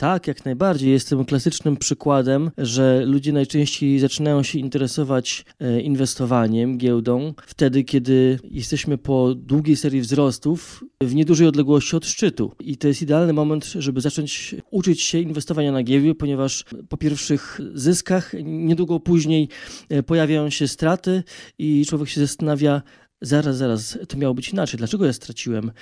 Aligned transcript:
Tak, 0.00 0.26
jak 0.26 0.44
najbardziej. 0.44 0.90
Jestem 0.90 1.24
klasycznym 1.24 1.76
przykładem, 1.76 2.50
że 2.58 3.02
ludzie 3.06 3.32
najczęściej 3.32 3.98
zaczynają 3.98 4.42
się 4.42 4.58
interesować 4.58 5.44
e, 5.60 5.80
inwestowaniem, 5.80 6.78
giełdą, 6.78 7.34
wtedy, 7.46 7.84
kiedy 7.84 8.38
jesteśmy 8.44 8.98
po 8.98 9.34
długiej 9.34 9.76
serii 9.76 10.00
wzrostów 10.00 10.84
w 11.02 11.14
niedużej 11.14 11.46
odległości 11.46 11.96
od 11.96 12.06
szczytu. 12.06 12.52
I 12.60 12.76
to 12.76 12.88
jest 12.88 13.02
idealny 13.02 13.32
moment, 13.32 13.64
żeby 13.64 14.00
zacząć 14.00 14.54
uczyć 14.70 15.02
się 15.02 15.18
inwestowania 15.18 15.72
na 15.72 15.82
giełdzie, 15.82 16.14
ponieważ 16.14 16.64
po 16.88 16.96
pierwszych 16.96 17.60
zyskach, 17.74 18.32
niedługo 18.42 19.00
później 19.00 19.48
e, 19.88 20.02
pojawiają 20.02 20.50
się 20.50 20.68
straty 20.68 21.22
i 21.58 21.86
człowiek 21.86 22.08
się 22.08 22.20
zastanawia, 22.20 22.82
zaraz, 23.22 23.56
zaraz, 23.56 23.98
to 24.08 24.16
miało 24.16 24.34
być 24.34 24.48
inaczej. 24.48 24.78
Dlaczego 24.78 25.06
ja 25.06 25.12
straciłem? 25.12 25.72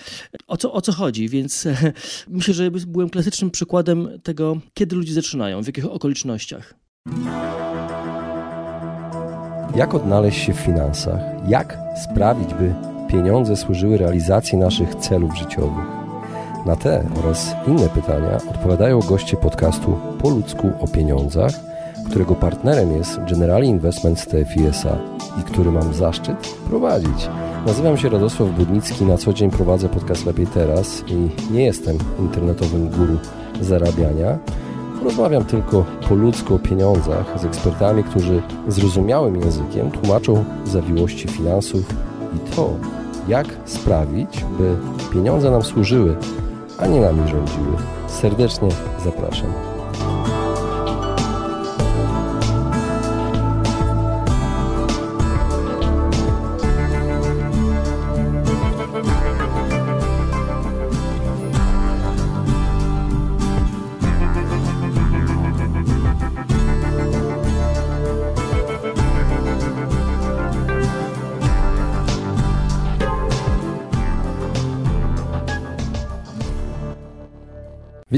O 0.46 0.56
co, 0.56 0.72
o 0.72 0.80
co 0.80 0.92
chodzi? 0.92 1.28
Więc 1.28 1.68
myślę, 2.28 2.54
że 2.54 2.70
byłem 2.70 3.10
klasycznym 3.10 3.50
przykładem 3.50 4.08
tego, 4.22 4.60
kiedy 4.74 4.96
ludzie 4.96 5.14
zaczynają, 5.14 5.62
w 5.62 5.66
jakich 5.66 5.86
okolicznościach. 5.86 6.74
Jak 9.76 9.94
odnaleźć 9.94 10.38
się 10.46 10.54
w 10.54 10.56
finansach? 10.56 11.20
Jak 11.48 11.78
sprawić, 12.04 12.54
by 12.54 12.74
pieniądze 13.10 13.56
służyły 13.56 13.98
realizacji 13.98 14.58
naszych 14.58 14.94
celów 14.94 15.38
życiowych? 15.38 15.86
Na 16.66 16.76
te 16.76 17.10
oraz 17.18 17.54
inne 17.66 17.88
pytania 17.88 18.36
odpowiadają 18.36 19.00
goście 19.00 19.36
podcastu 19.36 19.98
Po 20.18 20.30
ludzku 20.30 20.70
o 20.80 20.88
pieniądzach, 20.88 21.52
którego 22.10 22.34
partnerem 22.34 22.96
jest 22.96 23.20
Generali 23.30 23.68
Investment 23.68 24.26
TFISA 24.26 24.98
i 25.40 25.42
który 25.42 25.70
mam 25.70 25.94
zaszczyt 25.94 26.54
prowadzić. 26.68 27.28
Nazywam 27.66 27.96
się 27.96 28.08
Radosław 28.08 28.50
Budnicki, 28.50 29.04
na 29.04 29.16
co 29.16 29.32
dzień 29.32 29.50
prowadzę 29.50 29.88
podcast 29.88 30.26
Lepiej 30.26 30.46
Teraz 30.46 31.04
i 31.06 31.52
nie 31.52 31.64
jestem 31.64 31.98
internetowym 32.18 32.88
guru 32.88 33.16
zarabiania. 33.60 34.38
Rozmawiam 35.04 35.44
tylko 35.44 35.84
po 36.08 36.14
ludzku 36.14 36.54
o 36.54 36.58
pieniądzach 36.58 37.40
z 37.40 37.44
ekspertami, 37.44 38.04
którzy 38.04 38.42
zrozumiałym 38.68 39.36
językiem 39.36 39.90
tłumaczą 39.90 40.44
zawiłości 40.64 41.28
finansów 41.28 41.94
i 42.36 42.54
to, 42.56 42.70
jak 43.28 43.46
sprawić, 43.64 44.44
by 44.58 44.76
pieniądze 45.12 45.50
nam 45.50 45.62
służyły, 45.62 46.16
a 46.78 46.86
nie 46.86 47.00
nami 47.00 47.28
rządziły. 47.28 47.76
Serdecznie 48.06 48.68
zapraszam. 49.04 49.67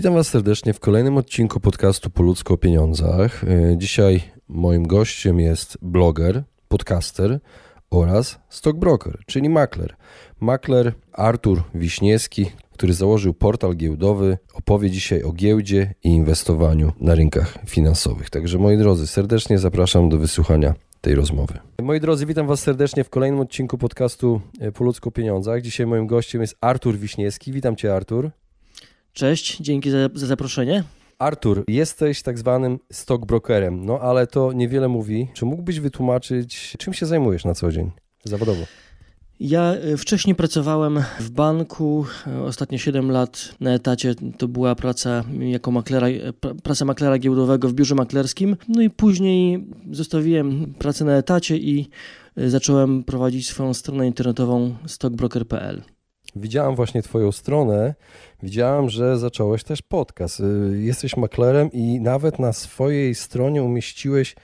Witam 0.01 0.15
Was 0.15 0.29
serdecznie 0.29 0.75
w 0.75 0.81
kolejnym 0.81 1.17
odcinku 1.17 1.61
podcastu 1.61 2.11
Po 2.11 2.23
ludzko 2.23 2.55
o 2.55 2.57
pieniądzach. 2.57 3.45
E, 3.45 3.79
dzisiaj 3.79 4.23
moim 4.49 4.87
gościem 4.87 5.41
jest 5.41 5.79
bloger, 5.83 6.43
podcaster 6.69 7.41
oraz 7.91 8.39
stockbroker, 8.49 9.19
czyli 9.27 9.49
makler. 9.49 9.97
Makler 10.41 10.93
Artur 11.13 11.63
Wiśniewski, 11.75 12.47
który 12.73 12.95
założył 12.95 13.35
portal 13.35 13.77
giełdowy, 13.77 14.39
opowie 14.55 14.91
dzisiaj 14.91 15.23
o 15.23 15.33
giełdzie 15.33 15.95
i 16.05 16.09
inwestowaniu 16.09 16.93
na 17.01 17.15
rynkach 17.15 17.59
finansowych. 17.67 18.31
Także 18.31 18.59
moi 18.59 18.77
drodzy, 18.77 19.07
serdecznie 19.07 19.59
zapraszam 19.59 20.09
do 20.09 20.19
wysłuchania 20.19 20.75
tej 21.01 21.15
rozmowy. 21.15 21.59
Moi 21.83 22.01
drodzy, 22.01 22.27
witam 22.27 22.47
Was 22.47 22.61
serdecznie 22.61 23.05
w 23.05 23.11
kolejnym 23.11 23.41
odcinku 23.41 23.79
podcastu 23.79 24.41
e, 24.61 24.73
Po 24.73 24.85
ludzko 24.85 25.09
o 25.09 25.13
pieniądzach. 25.13 25.63
Dzisiaj 25.63 25.87
moim 25.87 26.07
gościem 26.07 26.41
jest 26.41 26.57
Artur 26.61 26.97
Wiśniewski. 26.97 27.53
Witam 27.53 27.77
Cię, 27.77 27.95
Artur. 27.95 28.31
Cześć, 29.13 29.57
dzięki 29.61 29.91
za, 29.91 29.99
za 30.15 30.27
zaproszenie. 30.27 30.85
Artur, 31.19 31.65
jesteś 31.69 32.23
tak 32.23 32.39
zwanym 32.39 32.79
stockbrokerem, 32.93 33.87
no 33.87 33.99
ale 34.01 34.27
to 34.27 34.53
niewiele 34.53 34.89
mówi. 34.89 35.29
Czy 35.35 35.45
mógłbyś 35.45 35.81
wytłumaczyć, 35.81 36.77
czym 36.79 36.95
się 36.95 37.07
zajmujesz 37.07 37.45
na 37.45 37.55
co 37.55 37.73
dzień 37.73 37.91
zawodowo? 38.25 38.65
Ja 39.41 39.63
e, 39.63 39.97
wcześniej 39.97 40.37
pracowałem 40.37 41.03
w 41.21 41.31
banku, 41.31 42.07
e, 42.27 42.43
ostatnie 42.43 42.79
7 42.79 43.11
lat 43.11 43.55
na 43.61 43.75
etacie 43.75 44.15
to 44.39 44.49
była 44.49 44.75
praca 44.75 45.25
jako 45.41 45.71
maklera, 45.71 46.09
e, 46.09 46.33
praca 46.63 46.85
maklera 46.85 47.19
giełdowego 47.19 47.69
w 47.69 47.73
biurze 47.73 47.95
maklerskim. 47.95 48.57
No 48.69 48.83
i 48.83 48.91
później 48.91 49.67
zostawiłem 49.91 50.75
pracę 50.79 51.05
na 51.05 51.13
etacie 51.13 51.57
i 51.57 51.89
zacząłem 52.37 53.05
prowadzić 53.05 53.49
swoją 53.49 53.75
stronę 53.75 54.07
internetową 54.07 54.75
stockbroker.pl. 54.87 55.83
Widziałem 56.37 56.75
właśnie 56.75 57.03
Twoją 57.03 57.33
stronę, 57.33 57.95
widziałem, 58.43 58.91
że 58.91 59.19
zacząłeś 59.19 59.65
też 59.65 59.83
podcast. 59.83 60.41
Y, 60.41 60.81
jesteś 60.81 61.17
maklerem 61.17 61.73
i 61.73 62.01
nawet 62.01 62.39
na 62.39 62.53
swojej 62.53 63.15
stronie 63.15 63.63
umieściłeś 63.63 64.37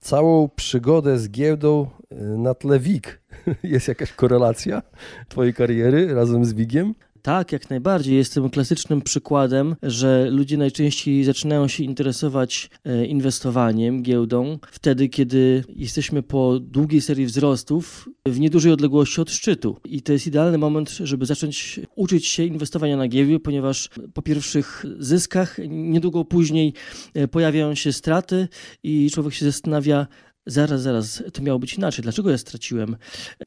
całą 0.00 0.48
przygodę 0.48 1.18
z 1.18 1.30
giełdą 1.30 1.86
y, 2.12 2.16
na 2.18 2.54
tle 2.54 2.78
WIG. 2.78 3.20
Jest 3.62 3.88
jakaś 3.88 4.12
korelacja 4.12 4.82
Twojej 5.28 5.54
kariery 5.54 6.14
razem 6.14 6.44
z 6.44 6.52
WIGiem? 6.52 6.94
Tak, 7.26 7.52
jak 7.52 7.70
najbardziej. 7.70 8.16
Jestem 8.16 8.50
klasycznym 8.50 9.02
przykładem, 9.02 9.76
że 9.82 10.28
ludzie 10.30 10.56
najczęściej 10.56 11.24
zaczynają 11.24 11.68
się 11.68 11.84
interesować 11.84 12.70
e, 12.84 13.06
inwestowaniem, 13.06 14.02
giełdą, 14.02 14.58
wtedy, 14.70 15.08
kiedy 15.08 15.64
jesteśmy 15.68 16.22
po 16.22 16.60
długiej 16.60 17.00
serii 17.00 17.26
wzrostów 17.26 18.08
w 18.26 18.40
niedużej 18.40 18.72
odległości 18.72 19.20
od 19.20 19.30
szczytu. 19.30 19.76
I 19.84 20.02
to 20.02 20.12
jest 20.12 20.26
idealny 20.26 20.58
moment, 20.58 20.90
żeby 20.90 21.26
zacząć 21.26 21.80
uczyć 21.96 22.26
się 22.26 22.44
inwestowania 22.44 22.96
na 22.96 23.08
giełdzie, 23.08 23.40
ponieważ 23.40 23.90
po 24.14 24.22
pierwszych 24.22 24.84
zyskach, 24.98 25.56
niedługo 25.68 26.24
później 26.24 26.72
e, 27.14 27.28
pojawiają 27.28 27.74
się 27.74 27.92
straty 27.92 28.48
i 28.82 29.10
człowiek 29.10 29.34
się 29.34 29.44
zastanawia, 29.44 30.06
zaraz, 30.46 30.82
zaraz, 30.82 31.22
to 31.32 31.42
miało 31.42 31.58
być 31.58 31.74
inaczej. 31.74 32.02
Dlaczego 32.02 32.30
ja 32.30 32.38
straciłem? 32.38 32.96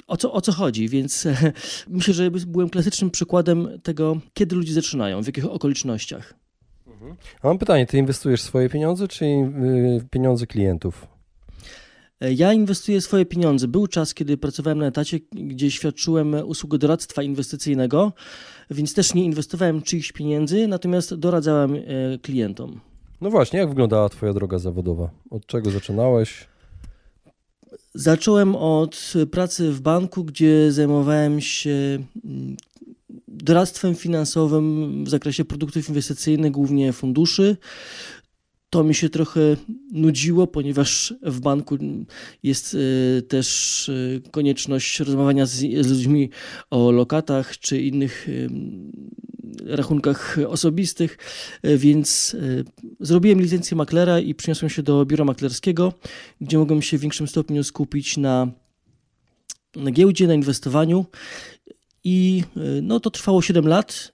O 0.08 0.18
co, 0.18 0.34
o 0.34 0.42
co 0.42 0.52
chodzi? 0.52 0.90
Więc 0.90 1.28
myślę, 1.88 2.14
że 2.14 2.32
byłem 2.32 2.70
klasycznym 2.70 3.12
przykładem 3.12 3.80
tego, 3.84 4.18
kiedy 4.34 4.56
ludzie 4.56 4.74
zaczynają, 4.74 5.24
w 5.24 5.26
jakich 5.26 5.46
okolicznościach. 5.46 6.34
Mhm. 6.88 7.16
A 7.42 7.48
mam 7.48 7.58
pytanie, 7.58 7.86
ty 7.86 7.98
inwestujesz 7.98 8.42
swoje 8.42 8.70
pieniądze, 8.70 9.08
czy 9.08 9.26
y, 9.26 10.08
pieniądze 10.12 10.48
klientów? 10.48 11.08
Ja 12.22 12.54
inwestuję 12.54 13.02
swoje 13.02 13.26
pieniądze. 13.26 13.68
Był 13.68 13.88
czas, 13.88 14.14
kiedy 14.14 14.38
pracowałem 14.38 14.80
na 14.80 14.86
etacie, 14.86 15.20
gdzie 15.32 15.72
świadczyłem 15.72 16.36
usługę 16.46 16.78
doradztwa 16.78 17.24
inwestycyjnego, 17.24 18.14
więc 18.72 18.94
też 18.94 19.14
nie 19.14 19.24
inwestowałem 19.24 19.82
czyichś 19.82 20.12
pieniędzy, 20.12 20.68
natomiast 20.68 21.16
doradzałem 21.16 21.76
e, 21.76 21.80
klientom. 22.22 22.80
No 23.22 23.30
właśnie, 23.30 23.60
jak 23.60 23.70
wyglądała 23.70 24.10
Twoja 24.10 24.34
droga 24.34 24.60
zawodowa? 24.60 25.10
Od 25.30 25.46
czego 25.46 25.72
zaczynałeś? 25.72 26.48
Zacząłem 27.94 28.56
od 28.56 29.14
pracy 29.32 29.72
w 29.72 29.82
banku, 29.82 30.24
gdzie 30.24 30.72
zajmowałem 30.72 31.42
się 31.42 32.00
mm, 32.26 32.58
doradztwem 33.28 33.96
finansowym 33.96 35.06
w 35.06 35.10
zakresie 35.10 35.46
produktów 35.46 35.90
inwestycyjnych, 35.90 36.52
głównie 36.52 36.94
funduszy. 36.94 37.58
To 38.70 38.84
mi 38.84 38.96
się 38.96 39.10
trochę 39.10 39.40
nudziło, 39.92 40.48
ponieważ 40.48 41.14
w 41.22 41.40
banku 41.40 41.78
jest 42.44 42.76
e, 42.76 43.22
też 43.22 43.90
e, 43.90 44.30
konieczność 44.32 45.00
rozmawiania 45.00 45.46
z, 45.46 45.56
z 45.86 45.90
ludźmi 45.90 46.30
o 46.70 46.92
lokatach 46.92 47.58
czy 47.58 47.82
innych 47.82 48.28
rachunkach 49.66 50.38
osobistych, 50.48 51.18
więc 51.64 52.36
zrobiłem 53.00 53.42
licencję 53.42 53.78
maklera 53.78 54.20
i 54.20 54.36
przyniosłem 54.36 54.70
się 54.70 54.84
do 54.84 55.06
biura 55.06 55.26
maklerskiego, 55.26 55.94
gdzie 56.42 56.58
mogłem 56.58 56.82
się 56.82 56.98
w 56.98 57.02
większym 57.02 57.28
stopniu 57.28 57.64
skupić 57.64 58.18
na, 58.18 58.48
na 59.76 59.92
giełdzie, 59.92 60.28
na 60.28 60.34
inwestowaniu. 60.34 61.06
I 62.04 62.44
no, 62.82 63.00
to 63.00 63.10
trwało 63.10 63.42
7 63.42 63.68
lat 63.68 64.14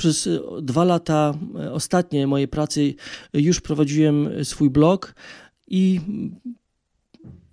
przez 0.00 0.26
e, 0.26 0.40
dwa 0.62 0.84
lata 0.84 1.34
e, 1.60 1.72
ostatnie 1.72 2.26
mojej 2.26 2.48
pracy 2.48 2.94
już 3.32 3.60
prowadziłem 3.60 4.44
swój 4.44 4.70
blog 4.70 5.14
i 5.66 6.00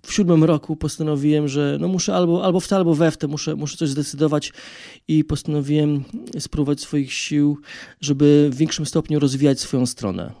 w 0.02 0.12
siódmym 0.12 0.44
roku 0.44 0.76
postanowiłem, 0.76 1.48
że 1.48 1.76
no 1.80 1.88
muszę 1.88 2.14
albo, 2.14 2.44
albo 2.44 2.60
w 2.60 2.68
te, 2.68 2.76
albo 2.76 2.94
we 2.94 3.10
w 3.10 3.16
te, 3.16 3.26
muszę, 3.26 3.56
muszę 3.56 3.76
coś 3.76 3.88
zdecydować 3.88 4.52
i 5.08 5.24
postanowiłem 5.24 6.04
spróbować 6.38 6.80
swoich 6.80 7.12
sił, 7.12 7.58
żeby 8.00 8.48
w 8.52 8.56
większym 8.56 8.86
stopniu 8.86 9.18
rozwijać 9.18 9.60
swoją 9.60 9.86
stronę. 9.86 10.32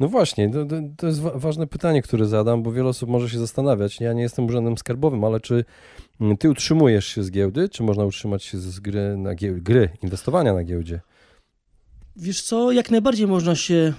No 0.00 0.08
właśnie, 0.08 0.50
to, 0.50 0.66
to 0.96 1.06
jest 1.06 1.20
ważne 1.20 1.66
pytanie, 1.66 2.02
które 2.02 2.26
zadam, 2.26 2.62
bo 2.62 2.72
wiele 2.72 2.88
osób 2.88 3.08
może 3.08 3.30
się 3.30 3.38
zastanawiać. 3.38 4.00
Ja 4.00 4.12
nie 4.12 4.22
jestem 4.22 4.46
urzędem 4.46 4.78
skarbowym, 4.78 5.24
ale 5.24 5.40
czy 5.40 5.64
ty 6.38 6.50
utrzymujesz 6.50 7.06
się 7.06 7.22
z 7.22 7.30
giełdy, 7.30 7.68
czy 7.68 7.82
można 7.82 8.04
utrzymać 8.04 8.44
się 8.44 8.58
z 8.58 8.80
gry, 8.80 9.16
na 9.16 9.34
gry 9.40 9.88
inwestowania 10.02 10.54
na 10.54 10.64
giełdzie? 10.64 11.00
Wiesz 12.16 12.42
co, 12.42 12.72
jak 12.72 12.90
najbardziej 12.90 13.26
można 13.26 13.56
się 13.56 13.92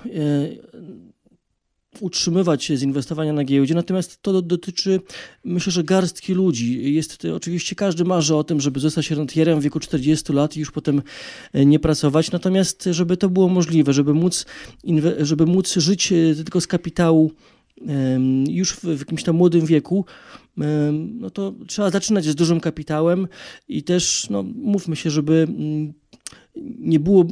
utrzymywać 2.00 2.72
z 2.76 2.82
inwestowania 2.82 3.34
na 3.34 3.44
giełdzie, 3.44 3.76
natomiast 3.76 4.22
to 4.22 4.42
dotyczy, 4.42 5.00
myślę, 5.44 5.72
że 5.72 5.84
garstki 5.84 6.34
ludzi. 6.34 6.94
Jest 6.94 7.26
oczywiście 7.26 7.76
każdy 7.76 8.06
marzy 8.06 8.36
o 8.36 8.44
tym, 8.44 8.62
żeby 8.62 8.80
zostać 8.80 9.12
rentierem 9.12 9.60
w 9.60 9.64
wieku 9.64 9.80
40 9.80 10.34
lat 10.34 10.58
i 10.58 10.60
już 10.60 10.72
potem 10.72 11.02
e, 11.54 11.66
nie 11.66 11.80
pracować, 11.80 12.32
natomiast 12.32 12.90
żeby 12.92 13.18
to 13.18 13.30
było 13.30 13.50
możliwe, 13.50 13.94
żeby 13.94 14.14
móc, 14.14 14.46
żeby 15.20 15.46
móc 15.46 15.74
żyć 15.74 16.12
e, 16.12 16.36
tylko 16.36 16.62
z 16.62 16.68
kapitału 16.68 17.32
już 18.48 18.74
w 18.74 19.00
jakimś 19.00 19.24
tam 19.24 19.36
młodym 19.36 19.66
wieku, 19.66 20.06
no 20.94 21.30
to 21.30 21.54
trzeba 21.68 21.90
zaczynać 21.90 22.26
z 22.26 22.36
dużym 22.36 22.60
kapitałem 22.60 23.28
i 23.68 23.84
też, 23.84 24.28
no, 24.30 24.44
mówmy 24.44 24.96
się, 24.96 25.10
żeby 25.10 25.48
mm, 25.50 25.94
nie 26.80 27.00
było 27.00 27.26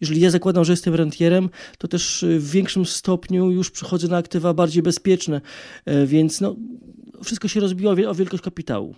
jeżeli 0.00 0.20
ja 0.20 0.30
zakładam, 0.30 0.64
że 0.64 0.72
jestem 0.72 0.94
rentierem, 0.94 1.50
to 1.78 1.88
też 1.88 2.22
y, 2.22 2.38
w 2.40 2.50
większym 2.50 2.86
stopniu 2.86 3.50
już 3.50 3.70
przechodzę 3.70 4.08
na 4.08 4.16
aktywa 4.16 4.54
bardziej 4.54 4.82
bezpieczne, 4.82 5.40
e, 5.84 6.06
więc 6.06 6.40
no, 6.40 6.56
wszystko 7.24 7.48
się 7.48 7.60
rozbiło 7.60 8.10
o 8.10 8.14
wielkość 8.14 8.42
kapitału. 8.42 8.94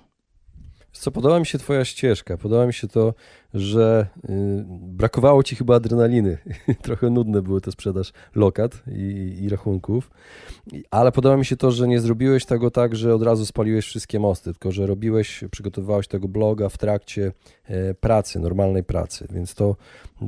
Co 0.99 1.11
podoba 1.11 1.41
mi 1.41 1.47
się 1.47 1.59
Twoja 1.59 1.85
ścieżka. 1.85 2.37
Podoba 2.37 2.67
mi 2.67 2.75
się 2.75 2.89
to, 2.89 3.15
że 3.55 4.07
y, 4.25 4.29
brakowało 4.69 5.43
Ci 5.43 5.57
chyba 5.57 5.77
adrenaliny. 5.77 6.39
Trochę 6.83 7.11
nudne 7.11 7.43
były 7.43 7.61
te 7.61 7.73
sprzedaż 7.73 8.13
lokat 8.35 8.83
i, 8.93 9.39
i, 9.43 9.49
rachunków. 9.49 10.11
Ale 10.91 11.13
podoba 11.13 11.37
mi 11.37 11.45
się 11.45 11.57
to, 11.57 11.71
że 11.71 11.89
nie 11.89 12.01
zrobiłeś 12.01 12.45
tego 12.45 12.71
tak, 12.71 12.97
że 12.97 13.15
od 13.15 13.23
razu 13.23 13.47
spaliłeś 13.47 13.87
wszystkie 13.87 14.21
mosty, 14.21 14.53
tylko 14.53 14.73
że 14.73 14.87
robiłeś, 14.87 15.45
przygotowywałeś 15.51 16.09
tego 16.09 16.29
bloga 16.29 16.69
w 16.69 16.79
trakcie 16.79 17.33
e, 17.65 17.95
pracy, 17.95 18.39
normalnej 18.39 18.85
pracy. 18.85 19.27
Więc 19.31 19.55
to, 19.55 19.77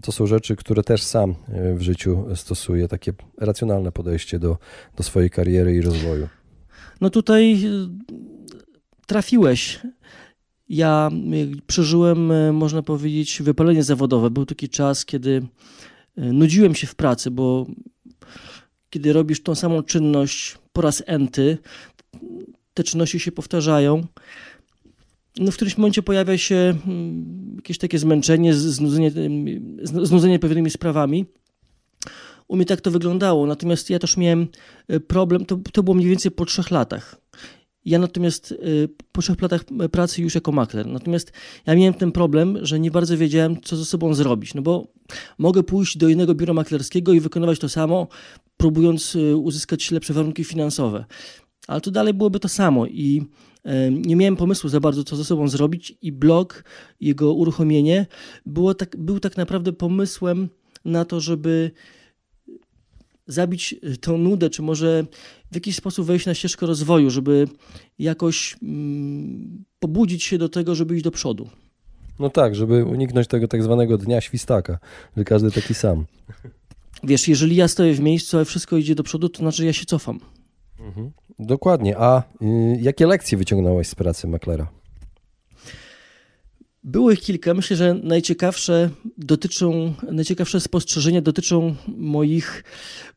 to 0.03 0.13
są 0.13 0.27
rzeczy, 0.27 0.57
które 0.57 0.83
też 0.83 1.03
sam 1.03 1.35
e, 1.49 1.75
w 1.75 1.83
życiu 1.83 2.27
stosuję. 2.35 2.89
Takie 2.89 3.13
racjonalne 3.39 3.93
podejście 3.93 4.39
do, 4.39 4.59
do 4.97 5.03
swojej 5.03 5.31
kariery 5.31 5.75
i 5.75 5.81
rozwoju. 5.81 6.29
No 7.01 7.11
tutaj 7.11 7.65
y, 7.65 8.15
trafiłeś 9.07 9.81
ja 10.71 11.11
y, 11.35 11.63
przeżyłem, 11.67 12.31
y, 12.31 12.53
można 12.53 12.83
powiedzieć, 12.83 13.43
wypalenie 13.43 13.83
zawodowe. 13.83 14.31
Był 14.31 14.47
taki 14.47 14.69
czas, 14.69 15.05
kiedy 15.05 15.31
y, 16.19 16.33
nudziłem 16.33 16.75
się 16.75 16.87
w 16.87 16.95
pracy, 16.95 17.31
bo 17.31 17.67
kiedy 18.91 19.13
robisz 19.13 19.43
tą 19.43 19.55
samą 19.55 19.83
czynność 19.83 20.59
po 20.73 20.81
raz 20.81 21.03
enty, 21.07 21.59
te 22.75 22.85
czynności 22.85 23.21
się 23.21 23.33
powtarzają. 23.33 24.07
No 25.39 25.51
w 25.51 25.55
którymś 25.55 25.79
momencie 25.79 26.03
pojawia 26.03 26.39
się 26.39 26.75
mm, 26.87 27.53
jakieś 27.57 27.79
takie 27.79 27.99
zmęczenie, 27.99 28.55
znudzenie, 28.55 29.13
znudzenie 29.83 30.39
pewnymi 30.39 30.71
sprawami. 30.71 31.27
U 32.49 32.57
mnie 32.57 32.67
tak 32.67 32.81
to 32.81 32.91
wyglądało, 32.91 33.47
natomiast 33.47 33.91
ja 33.91 33.99
też 33.99 34.17
miałem 34.17 34.49
problem, 35.07 35.45
to, 35.45 35.59
to 35.73 35.83
było 35.83 35.95
mniej 35.95 36.09
więcej 36.09 36.31
po 36.31 36.45
trzech 36.45 36.71
latach. 36.71 37.21
Ja 37.85 37.99
natomiast 37.99 38.53
y, 38.53 38.89
po 39.13 39.23
trzech 39.23 39.43
latach 39.43 39.65
pracy 39.93 40.23
już 40.23 40.35
jako 40.35 40.53
makler, 40.53 40.87
natomiast 40.87 41.33
ja 41.67 41.75
miałem 41.75 41.95
ten 41.95 42.13
problem, 42.13 42.59
że 42.63 42.81
nie 42.81 42.91
bardzo 42.91 43.17
wiedziałem, 43.17 43.61
co 43.61 43.77
ze 43.77 43.85
sobą 43.85 44.15
zrobić, 44.15 44.55
no 44.55 44.63
bo 44.63 44.93
mogę 45.39 45.63
pójść 45.63 45.99
do 45.99 46.09
innego 46.09 46.35
biura 46.35 46.55
maklerskiego 46.55 47.13
i 47.13 47.21
wykonywać 47.21 47.59
to 47.59 47.69
samo, 47.69 48.09
próbując 48.57 49.15
y, 49.15 49.37
uzyskać 49.37 49.91
lepsze 49.91 50.15
warunki 50.15 50.45
finansowe. 50.45 51.05
Ale 51.67 51.81
to 51.81 51.91
dalej 51.91 52.15
byłoby 52.15 52.41
to 52.41 52.49
samo 52.49 52.87
i 52.87 53.23
y, 53.67 53.71
nie 53.91 54.17
miałem 54.17 54.37
pomysłu 54.37 54.71
za 54.71 54.81
bardzo, 54.81 55.05
co 55.05 55.17
ze 55.17 55.25
sobą 55.25 55.49
zrobić 55.49 55.99
i 56.03 56.13
blog, 56.13 56.65
jego 57.01 57.35
uruchomienie 57.35 58.07
było 58.47 58.75
tak, 58.75 58.97
był 58.97 59.21
tak 59.21 59.37
naprawdę 59.37 59.73
pomysłem 59.73 60.49
na 60.85 61.05
to, 61.05 61.21
żeby 61.21 61.71
zabić 63.33 63.75
y, 63.85 63.97
tą 63.97 64.19
nudę, 64.19 64.51
czy 64.51 64.63
może 64.63 65.05
w 65.51 65.55
jakiś 65.55 65.77
sposób 65.77 66.07
wejść 66.07 66.27
na 66.27 66.35
ścieżkę 66.35 66.67
rozwoju, 66.67 67.11
żeby 67.11 67.49
jakoś 67.99 68.57
mm, 68.63 69.65
pobudzić 69.79 70.23
się 70.23 70.39
do 70.39 70.49
tego, 70.49 70.75
żeby 70.75 70.95
iść 70.95 71.05
do 71.05 71.11
przodu. 71.11 71.49
No 72.19 72.31
tak, 72.31 72.55
żeby 72.55 72.85
uniknąć 72.85 73.27
tego 73.29 73.49
tak 73.49 73.63
zwanego 73.63 73.99
dnia 73.99 74.21
świstaka, 74.21 74.79
że 75.17 75.25
każdy 75.25 75.51
taki 75.51 75.75
sam. 75.75 76.05
Wiesz, 77.05 77.29
jeżeli 77.29 77.57
ja 77.57 77.69
stoję 77.69 77.95
w 77.95 78.01
miejscu, 78.01 78.39
a 78.39 78.45
wszystko 78.45 78.77
idzie 78.77 78.95
do 78.95 79.03
przodu, 79.03 79.29
to 79.29 79.39
znaczy 79.39 79.67
ja 79.67 79.73
się 79.73 79.85
cofam. 79.85 80.21
Mhm. 80.81 81.11
Dokładnie. 81.39 81.99
A 81.99 82.23
y, 82.43 82.79
jakie 82.81 83.07
lekcje 83.07 83.39
wyciągnąłeś 83.39 83.89
z 83.89 83.95
pracy 83.95 84.29
maklera? 84.29 84.80
Było 86.85 87.11
ich 87.11 87.21
kilka. 87.21 87.55
Myślę, 87.55 87.77
że 87.77 87.95
najciekawsze 87.95 88.91
dotyczą, 89.19 89.95
najciekawsze 90.13 90.61
spostrzeżenia 90.61 91.23
dotyczą 91.23 91.75
moich 91.97 92.65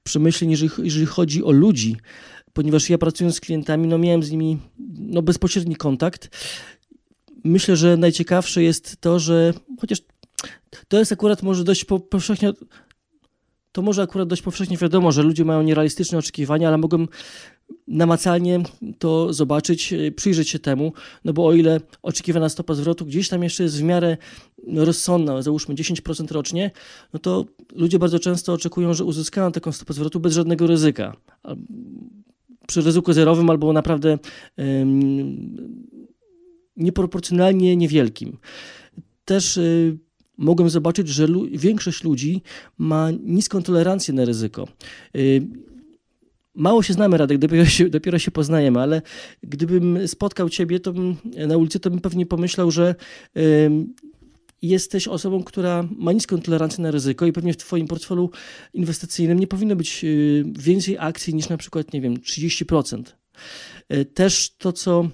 przemyśleń, 0.04 0.51
jeżeli, 0.51 0.69
jeżeli 0.77 1.06
chodzi 1.06 1.44
o 1.44 1.51
ludzi, 1.51 1.95
ponieważ 2.54 2.89
ja 2.89 2.98
pracując 2.98 3.36
z 3.36 3.39
klientami, 3.39 3.88
no 3.88 3.98
miałem 3.98 4.24
z 4.24 4.31
nimi 4.31 4.57
no, 4.98 5.21
bezpośredni 5.21 5.75
kontakt. 5.75 6.30
Myślę, 7.44 7.75
że 7.75 7.98
najciekawsze 7.98 8.63
jest 8.63 9.01
to, 9.01 9.19
że 9.19 9.54
chociaż 9.81 10.01
to 10.88 11.00
jest 11.00 11.12
akurat 11.12 11.44
może 11.44 11.63
dość 11.63 11.86
powszechnie 11.86 12.54
to 13.71 13.81
może 13.81 14.01
akurat 14.01 14.27
dość 14.27 14.42
powszechnie 14.42 14.77
wiadomo, 14.77 15.12
że 15.12 15.24
ludzie 15.24 15.45
mają 15.45 15.62
nierealistyczne 15.62 16.18
oczekiwania, 16.18 16.68
ale 16.68 16.77
mogą 16.77 17.06
namacalnie 17.88 18.60
to 19.00 19.33
zobaczyć, 19.33 19.94
e, 19.94 20.12
przyjrzeć 20.12 20.50
się 20.50 20.60
temu, 20.60 20.94
no 21.25 21.33
bo 21.33 21.45
o 21.45 21.54
ile 21.54 21.81
oczekiwana 22.01 22.50
stopa 22.50 22.74
zwrotu 22.74 23.06
gdzieś 23.06 23.30
tam 23.30 23.44
jeszcze 23.44 23.63
jest 23.63 23.80
w 23.80 23.83
miarę 23.83 24.18
rozsądna, 24.75 25.42
załóżmy 25.42 25.75
10% 25.75 26.31
rocznie, 26.31 26.71
no 27.13 27.19
to 27.19 27.45
ludzie 27.75 28.00
bardzo 28.00 28.19
często 28.19 28.54
oczekują, 28.54 28.94
że 28.94 29.06
uzyskają 29.06 29.51
taką 29.51 29.71
stopę 29.71 29.94
zwrotu 29.94 30.19
bez 30.19 30.33
żadnego 30.33 30.68
ryzyka. 30.68 31.15
Przy 32.68 32.81
ryzyku 32.81 33.13
zerowym 33.13 33.50
albo 33.50 33.74
naprawdę 33.74 34.18
um, 34.57 35.88
nieproporcjonalnie 36.77 37.75
niewielkim. 37.75 38.38
Też 39.25 39.57
y, 39.57 39.98
mogłem 40.38 40.69
zobaczyć, 40.69 41.07
że 41.07 41.27
lu 41.27 41.48
większość 41.51 42.04
ludzi 42.04 42.42
ma 42.77 43.12
niską 43.24 43.63
tolerancję 43.63 44.13
na 44.13 44.25
ryzyko. 44.25 44.68
Y, 45.16 45.48
mało 46.56 46.84
się 46.84 46.94
znamy, 46.94 47.18
Radek, 47.18 47.38
dopiero 47.38 47.66
się, 47.66 47.90
dopiero 47.90 48.20
się 48.20 48.32
poznajemy, 48.32 48.80
ale 48.80 49.02
gdybym 49.44 50.08
spotkał 50.08 50.50
Ciebie 50.50 50.80
to 50.80 50.94
bym, 50.94 51.16
na 51.48 51.58
ulicy, 51.58 51.80
to 51.80 51.90
bym 51.90 52.00
pewnie 52.00 52.26
pomyślał, 52.26 52.72
że 52.72 52.96
y, 53.38 53.70
jesteś 54.62 55.08
osobą, 55.08 55.44
która 55.44 55.88
ma 55.98 56.12
niską 56.12 56.42
tolerancję 56.42 56.84
na 56.84 56.92
ryzyko 56.92 57.26
i 57.26 57.34
pewnie 57.34 57.54
w 57.54 57.58
Twoim 57.58 57.88
portfelu 57.88 58.30
inwestycyjnym 58.74 59.40
nie 59.40 59.48
powinno 59.48 59.76
być 59.76 60.04
y, 60.04 60.44
więcej 60.60 60.98
akcji 61.00 61.36
niż 61.36 61.50
na 61.50 61.57
przykład, 61.57 61.94
nie 61.94 62.02
wiem, 62.02 62.18
30%. 62.18 63.04
Y, 63.94 64.06
też 64.06 64.56
to, 64.57 64.74
co 64.74 65.10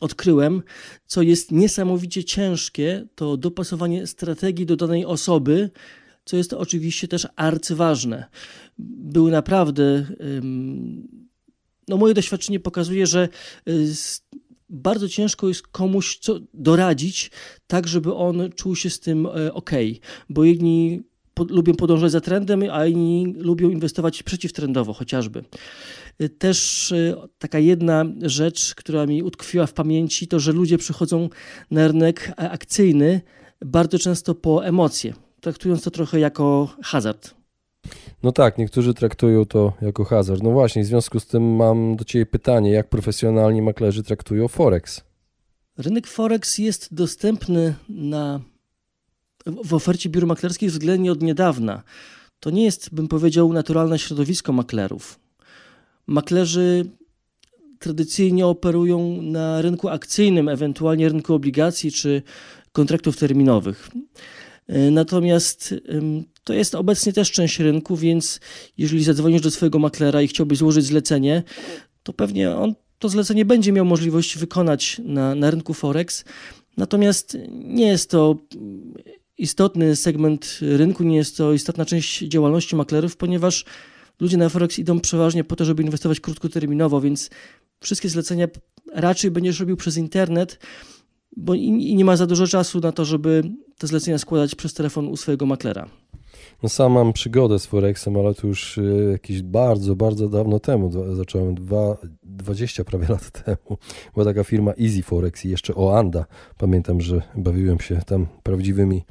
odkryłem, 0.00 0.62
co 1.06 1.22
jest 1.22 1.52
niesamowicie 1.52 2.24
ciężkie, 2.24 3.06
to 3.14 3.36
dopasowanie 3.36 4.06
strategii 4.06 4.66
do 4.66 4.76
danej 4.76 5.04
osoby, 5.04 5.70
co 6.24 6.36
jest 6.36 6.52
oczywiście 6.52 7.08
też 7.08 7.28
arcyważne. 7.36 8.24
Był 8.78 9.28
naprawdę. 9.28 10.06
No, 11.88 11.96
moje 11.96 12.14
doświadczenie 12.14 12.60
pokazuje, 12.60 13.06
że 13.06 13.28
y, 13.68 13.92
bardzo 14.68 15.08
ciężko 15.08 15.48
jest 15.48 15.62
komuś 15.66 16.18
co 16.18 16.40
doradzić, 16.54 17.30
tak 17.66 17.88
żeby 17.88 18.14
on 18.14 18.50
czuł 18.56 18.76
się 18.76 18.90
z 18.90 19.00
tym 19.00 19.26
e, 19.26 19.54
ok, 19.54 19.70
bo 20.30 20.44
jedni 20.44 21.02
po, 21.34 21.44
lubią 21.44 21.74
podążać 21.74 22.12
za 22.12 22.20
trendem, 22.20 22.62
a 22.72 22.86
inni 22.86 23.34
lubią 23.36 23.70
inwestować 23.70 24.22
przeciwtrendowo 24.22 24.92
chociażby. 24.92 25.44
Y, 26.22 26.28
też 26.28 26.94
taka 27.38 27.58
jedna 27.58 28.04
rzecz, 28.22 28.74
która 28.74 29.06
mi 29.06 29.22
utkwiła 29.22 29.66
w 29.66 29.72
pamięci, 29.72 30.28
to 30.28 30.40
że 30.40 30.52
ludzie 30.52 30.78
przychodzą 30.78 31.28
na 31.70 31.88
rynek 31.88 32.32
akcyjny 32.36 33.20
bardzo 33.64 33.98
często 33.98 34.34
po 34.34 34.66
emocje, 34.66 35.14
traktując 35.44 35.82
to 35.82 35.90
trochę 35.90 36.20
jako 36.20 36.74
hazard. 36.82 37.34
No 38.22 38.32
tak, 38.32 38.58
niektórzy 38.58 38.94
traktują 38.94 39.44
to 39.44 39.72
jako 39.82 40.04
hazard. 40.04 40.42
No 40.42 40.50
właśnie, 40.50 40.82
w 40.82 40.86
związku 40.86 41.20
z 41.20 41.26
tym 41.26 41.56
mam 41.56 41.96
do 41.96 42.04
Ciebie 42.04 42.26
pytanie, 42.26 42.70
jak 42.70 42.88
profesjonalni 42.88 43.62
maklerzy 43.62 44.02
traktują 44.02 44.48
Forex? 44.48 45.04
Rynek 45.78 46.06
Forex 46.06 46.58
jest 46.58 46.94
dostępny 46.94 47.74
na, 47.88 48.40
w 49.64 49.74
ofercie 49.74 50.08
biur 50.08 50.26
maklerskich 50.26 50.70
względnie 50.70 51.12
od 51.12 51.22
niedawna. 51.22 51.82
To 52.40 52.50
nie 52.50 52.64
jest, 52.64 52.94
bym 52.94 53.08
powiedział, 53.08 53.52
naturalne 53.52 53.98
środowisko 53.98 54.52
maklerów. 54.52 55.20
Maklerzy 56.06 56.84
tradycyjnie 57.78 58.46
operują 58.46 59.22
na 59.22 59.62
rynku 59.62 59.88
akcyjnym, 59.88 60.48
ewentualnie 60.48 61.08
rynku 61.08 61.34
obligacji 61.34 61.92
czy 61.92 62.22
kontraktów 62.72 63.16
terminowych. 63.16 63.90
E, 64.66 64.90
natomiast 64.90 65.74
to 66.44 66.54
jest 66.54 66.74
obecnie 66.74 67.12
też 67.12 67.30
część 67.30 67.58
rynku, 67.58 67.96
więc 67.96 68.40
jeżeli 68.78 69.04
zadzwonisz 69.04 69.40
do 69.40 69.50
swojego 69.50 69.78
maklera 69.78 70.22
i 70.22 70.28
chciałbyś 70.28 70.58
złożyć 70.58 70.84
zlecenie, 70.84 71.42
to 72.02 72.12
pewnie 72.12 72.56
on 72.56 72.74
to 72.98 73.08
zlecenie 73.08 73.44
będzie 73.44 73.72
miał 73.72 73.84
możliwość 73.84 74.38
wykonać 74.38 75.00
na, 75.04 75.34
na 75.34 75.50
rynku 75.50 75.74
Forex. 75.74 76.24
Natomiast 76.76 77.38
nie 77.50 77.86
jest 77.86 78.10
to 78.10 78.38
istotny 79.38 79.96
segment 79.96 80.58
rynku, 80.60 81.02
nie 81.04 81.16
jest 81.16 81.36
to 81.36 81.52
istotna 81.52 81.84
część 81.84 82.18
działalności 82.18 82.76
maklerów, 82.76 83.16
ponieważ 83.16 83.64
ludzie 84.20 84.36
na 84.36 84.48
Forex 84.48 84.78
idą 84.78 85.00
przeważnie 85.00 85.44
po 85.44 85.56
to, 85.56 85.64
żeby 85.64 85.82
inwestować 85.82 86.20
krótkoterminowo, 86.20 87.00
więc 87.00 87.30
wszystkie 87.80 88.08
zlecenia 88.08 88.48
raczej 88.92 89.30
będziesz 89.30 89.60
robił 89.60 89.76
przez 89.76 89.96
internet, 89.96 90.58
bo 91.36 91.54
i 91.54 91.94
nie 91.94 92.04
ma 92.04 92.16
za 92.16 92.26
dużo 92.26 92.46
czasu 92.46 92.80
na 92.80 92.92
to, 92.92 93.04
żeby 93.04 93.42
te 93.78 93.86
zlecenia 93.86 94.18
składać 94.18 94.54
przez 94.54 94.74
telefon 94.74 95.08
u 95.08 95.16
swojego 95.16 95.46
maklera. 95.46 95.88
No 96.62 96.68
sam 96.68 96.92
mam 96.92 97.12
przygodę 97.12 97.58
z 97.58 97.66
Forexem, 97.66 98.16
ale 98.16 98.34
to 98.34 98.46
już 98.46 98.78
e, 98.78 98.82
jakieś 99.12 99.42
bardzo, 99.42 99.96
bardzo 99.96 100.28
dawno 100.28 100.60
temu. 100.60 101.14
Zacząłem 101.14 101.54
dwa, 101.54 101.96
20 102.22 102.84
prawie 102.84 103.08
lat 103.14 103.30
temu. 103.44 103.78
Była 104.14 104.24
taka 104.26 104.44
firma 104.44 104.72
Easy 104.80 105.02
Forex 105.02 105.44
i 105.44 105.50
jeszcze 105.50 105.74
Oanda. 105.74 106.24
Pamiętam, 106.58 107.00
że 107.00 107.22
bawiłem 107.36 107.80
się 107.80 108.00
tam 108.06 108.26
prawdziwymi 108.42 109.04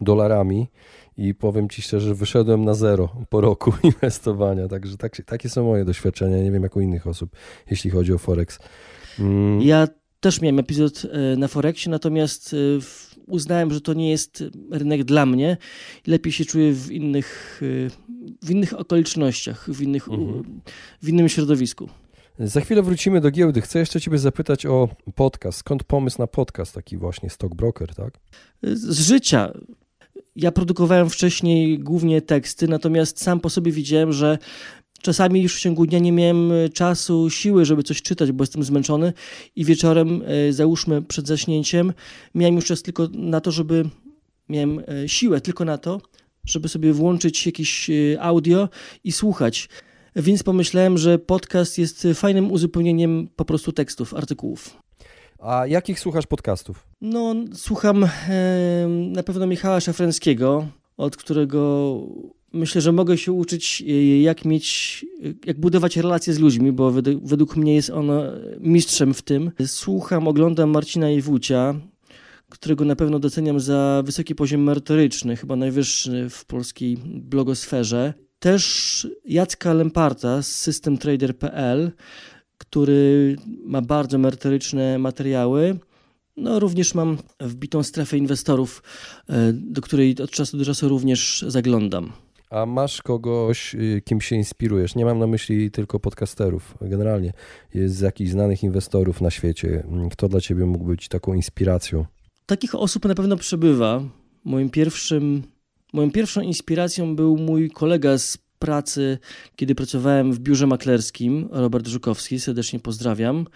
dolarami 0.00 0.68
i 1.16 1.34
powiem 1.34 1.68
Ci 1.68 1.82
szczerze, 1.82 2.08
że 2.08 2.14
wyszedłem 2.14 2.64
na 2.64 2.74
zero 2.74 3.08
po 3.28 3.40
roku 3.40 3.72
inwestowania. 3.82 4.68
Także 4.68 4.96
tak, 4.96 5.22
takie 5.26 5.48
są 5.48 5.64
moje 5.64 5.84
doświadczenia. 5.84 6.42
Nie 6.42 6.50
wiem 6.50 6.62
jak 6.62 6.76
u 6.76 6.80
innych 6.80 7.06
osób, 7.06 7.30
jeśli 7.70 7.90
chodzi 7.90 8.12
o 8.12 8.18
Forex. 8.18 8.58
Mm. 9.18 9.62
Ja 9.62 9.86
też 10.20 10.40
miałem 10.40 10.58
epizod 10.58 11.02
e, 11.04 11.36
na 11.36 11.48
Forexie, 11.48 11.90
natomiast 11.90 12.54
e, 12.54 12.56
uznałem, 13.26 13.70
że 13.72 13.80
to 13.80 13.94
nie 13.94 14.10
jest 14.10 14.44
rynek 14.70 15.04
dla 15.04 15.26
mnie. 15.26 15.56
Lepiej 16.06 16.32
się 16.32 16.44
czuję 16.44 16.72
w 16.72 16.90
innych, 16.92 17.60
e, 17.86 18.46
w 18.46 18.50
innych 18.50 18.78
okolicznościach, 18.78 19.70
w, 19.70 19.82
innych, 19.82 20.08
mhm. 20.08 20.60
w 21.02 21.08
innym 21.08 21.28
środowisku. 21.28 21.88
Za 22.38 22.60
chwilę 22.60 22.82
wrócimy 22.82 23.20
do 23.20 23.30
giełdy. 23.30 23.60
Chcę 23.60 23.78
jeszcze 23.78 24.00
Ciebie 24.00 24.18
zapytać 24.18 24.66
o 24.66 24.88
podcast. 25.14 25.58
Skąd 25.58 25.84
pomysł 25.84 26.18
na 26.18 26.26
podcast, 26.26 26.74
taki 26.74 26.96
właśnie 26.96 27.30
Stockbroker, 27.30 27.94
tak? 27.94 28.14
Z 28.62 29.00
życia. 29.00 29.52
Ja 30.36 30.52
produkowałem 30.52 31.10
wcześniej 31.10 31.78
głównie 31.78 32.22
teksty, 32.22 32.68
natomiast 32.68 33.22
sam 33.22 33.40
po 33.40 33.50
sobie 33.50 33.72
widziałem, 33.72 34.12
że 34.12 34.38
Czasami 35.02 35.42
już 35.42 35.56
w 35.56 35.60
ciągu 35.60 35.86
dnia 35.86 35.98
nie 35.98 36.12
miałem 36.12 36.52
e, 36.52 36.68
czasu, 36.68 37.30
siły, 37.30 37.64
żeby 37.64 37.82
coś 37.82 38.02
czytać, 38.02 38.32
bo 38.32 38.42
jestem 38.42 38.64
zmęczony 38.64 39.12
i 39.56 39.64
wieczorem, 39.64 40.22
e, 40.26 40.52
załóżmy 40.52 41.02
przed 41.02 41.26
zaśnięciem, 41.26 41.92
miałem 42.34 42.54
już 42.54 42.64
czas 42.64 42.82
tylko 42.82 43.08
na 43.12 43.40
to, 43.40 43.50
żeby, 43.50 43.84
miałem 44.48 44.78
e, 44.78 45.08
siłę 45.08 45.40
tylko 45.40 45.64
na 45.64 45.78
to, 45.78 46.00
żeby 46.44 46.68
sobie 46.68 46.92
włączyć 46.92 47.46
jakieś 47.46 47.90
audio 48.20 48.68
i 49.04 49.12
słuchać. 49.12 49.68
Więc 50.16 50.42
pomyślałem, 50.42 50.98
że 50.98 51.18
podcast 51.18 51.78
jest 51.78 52.08
fajnym 52.14 52.52
uzupełnieniem 52.52 53.28
po 53.36 53.44
prostu 53.44 53.72
tekstów, 53.72 54.14
artykułów. 54.14 54.76
A 55.38 55.66
jakich 55.66 56.00
słuchasz 56.00 56.26
podcastów? 56.26 56.86
No, 57.00 57.34
słucham 57.54 58.04
e, 58.04 58.08
na 58.88 59.22
pewno 59.22 59.46
Michała 59.46 59.80
Szafrańskiego, 59.80 60.66
od 60.96 61.16
którego 61.16 62.00
myślę, 62.52 62.80
że 62.80 62.92
mogę 62.92 63.18
się 63.18 63.32
uczyć, 63.32 63.84
e, 63.88 64.20
jak 64.20 64.44
mieć, 64.44 65.06
jak 65.46 65.60
budować 65.60 65.96
relacje 65.96 66.34
z 66.34 66.38
ludźmi, 66.38 66.72
bo 66.72 66.90
według, 67.22 67.56
mnie 67.56 67.74
jest 67.74 67.90
on 67.90 68.10
mistrzem 68.60 69.14
w 69.14 69.22
tym. 69.22 69.50
Słucham, 69.66 70.28
oglądam 70.28 70.70
Marcina 70.70 71.10
Iwucia, 71.10 71.74
którego 72.48 72.84
na 72.84 72.96
pewno 72.96 73.18
doceniam 73.18 73.60
za 73.60 74.02
wysoki 74.04 74.34
poziom 74.34 74.62
merytoryczny, 74.62 75.36
chyba 75.36 75.56
najwyższy 75.56 76.26
w 76.30 76.44
polskiej 76.44 76.98
blogosferze. 77.04 78.14
Też 78.38 79.06
Jacka 79.24 79.72
Lemparta 79.72 80.42
z 80.42 80.48
systemtrader.pl, 80.48 81.92
który 82.58 83.36
ma 83.64 83.82
bardzo 83.82 84.18
merytoryczne 84.18 84.98
materiały. 84.98 85.78
No, 86.36 86.58
również 86.60 86.94
mam 86.94 87.18
wbitą 87.40 87.82
strefę 87.82 88.18
inwestorów, 88.18 88.82
e, 89.28 89.52
do 89.52 89.80
której 89.80 90.16
od 90.22 90.30
czasu 90.30 90.58
do 90.58 90.64
czasu 90.64 90.88
również 90.88 91.44
zaglądam. 91.48 92.12
A 92.50 92.66
masz 92.66 93.02
kogoś, 93.02 93.74
y, 93.74 94.02
kim 94.04 94.20
się 94.20 94.36
inspirujesz? 94.36 94.94
Nie 94.94 95.04
mam 95.04 95.18
na 95.18 95.26
myśli 95.26 95.70
tylko 95.70 96.00
podcasterów. 96.00 96.74
Generalnie 96.80 97.32
z 97.74 98.00
jakichś 98.00 98.30
znanych 98.30 98.62
inwestorów 98.62 99.20
na 99.20 99.30
świecie. 99.30 99.84
Kto 100.12 100.28
dla 100.28 100.40
ciebie 100.40 100.66
mógł 100.66 100.84
być 100.84 101.08
taką 101.08 101.34
inspiracją? 101.34 102.04
Takich 102.46 102.74
osób 102.74 103.04
na 103.04 103.14
pewno 103.14 103.36
przebywa. 103.36 104.02
Moim 104.44 104.70
pierwszym, 104.70 105.42
moją 105.92 106.10
pierwszą 106.10 106.40
inspiracją 106.40 107.16
był 107.16 107.36
mój 107.36 107.70
kolega 107.70 108.18
z 108.18 108.38
pracy, 108.58 109.18
kiedy 109.56 109.74
pracowałem 109.74 110.32
w 110.32 110.38
biurze 110.38 110.66
maklerskim, 110.66 111.48
Robert 111.50 111.86
Żukowski, 111.86 112.40
serdecznie 112.40 112.80
pozdrawiam, 112.80 113.46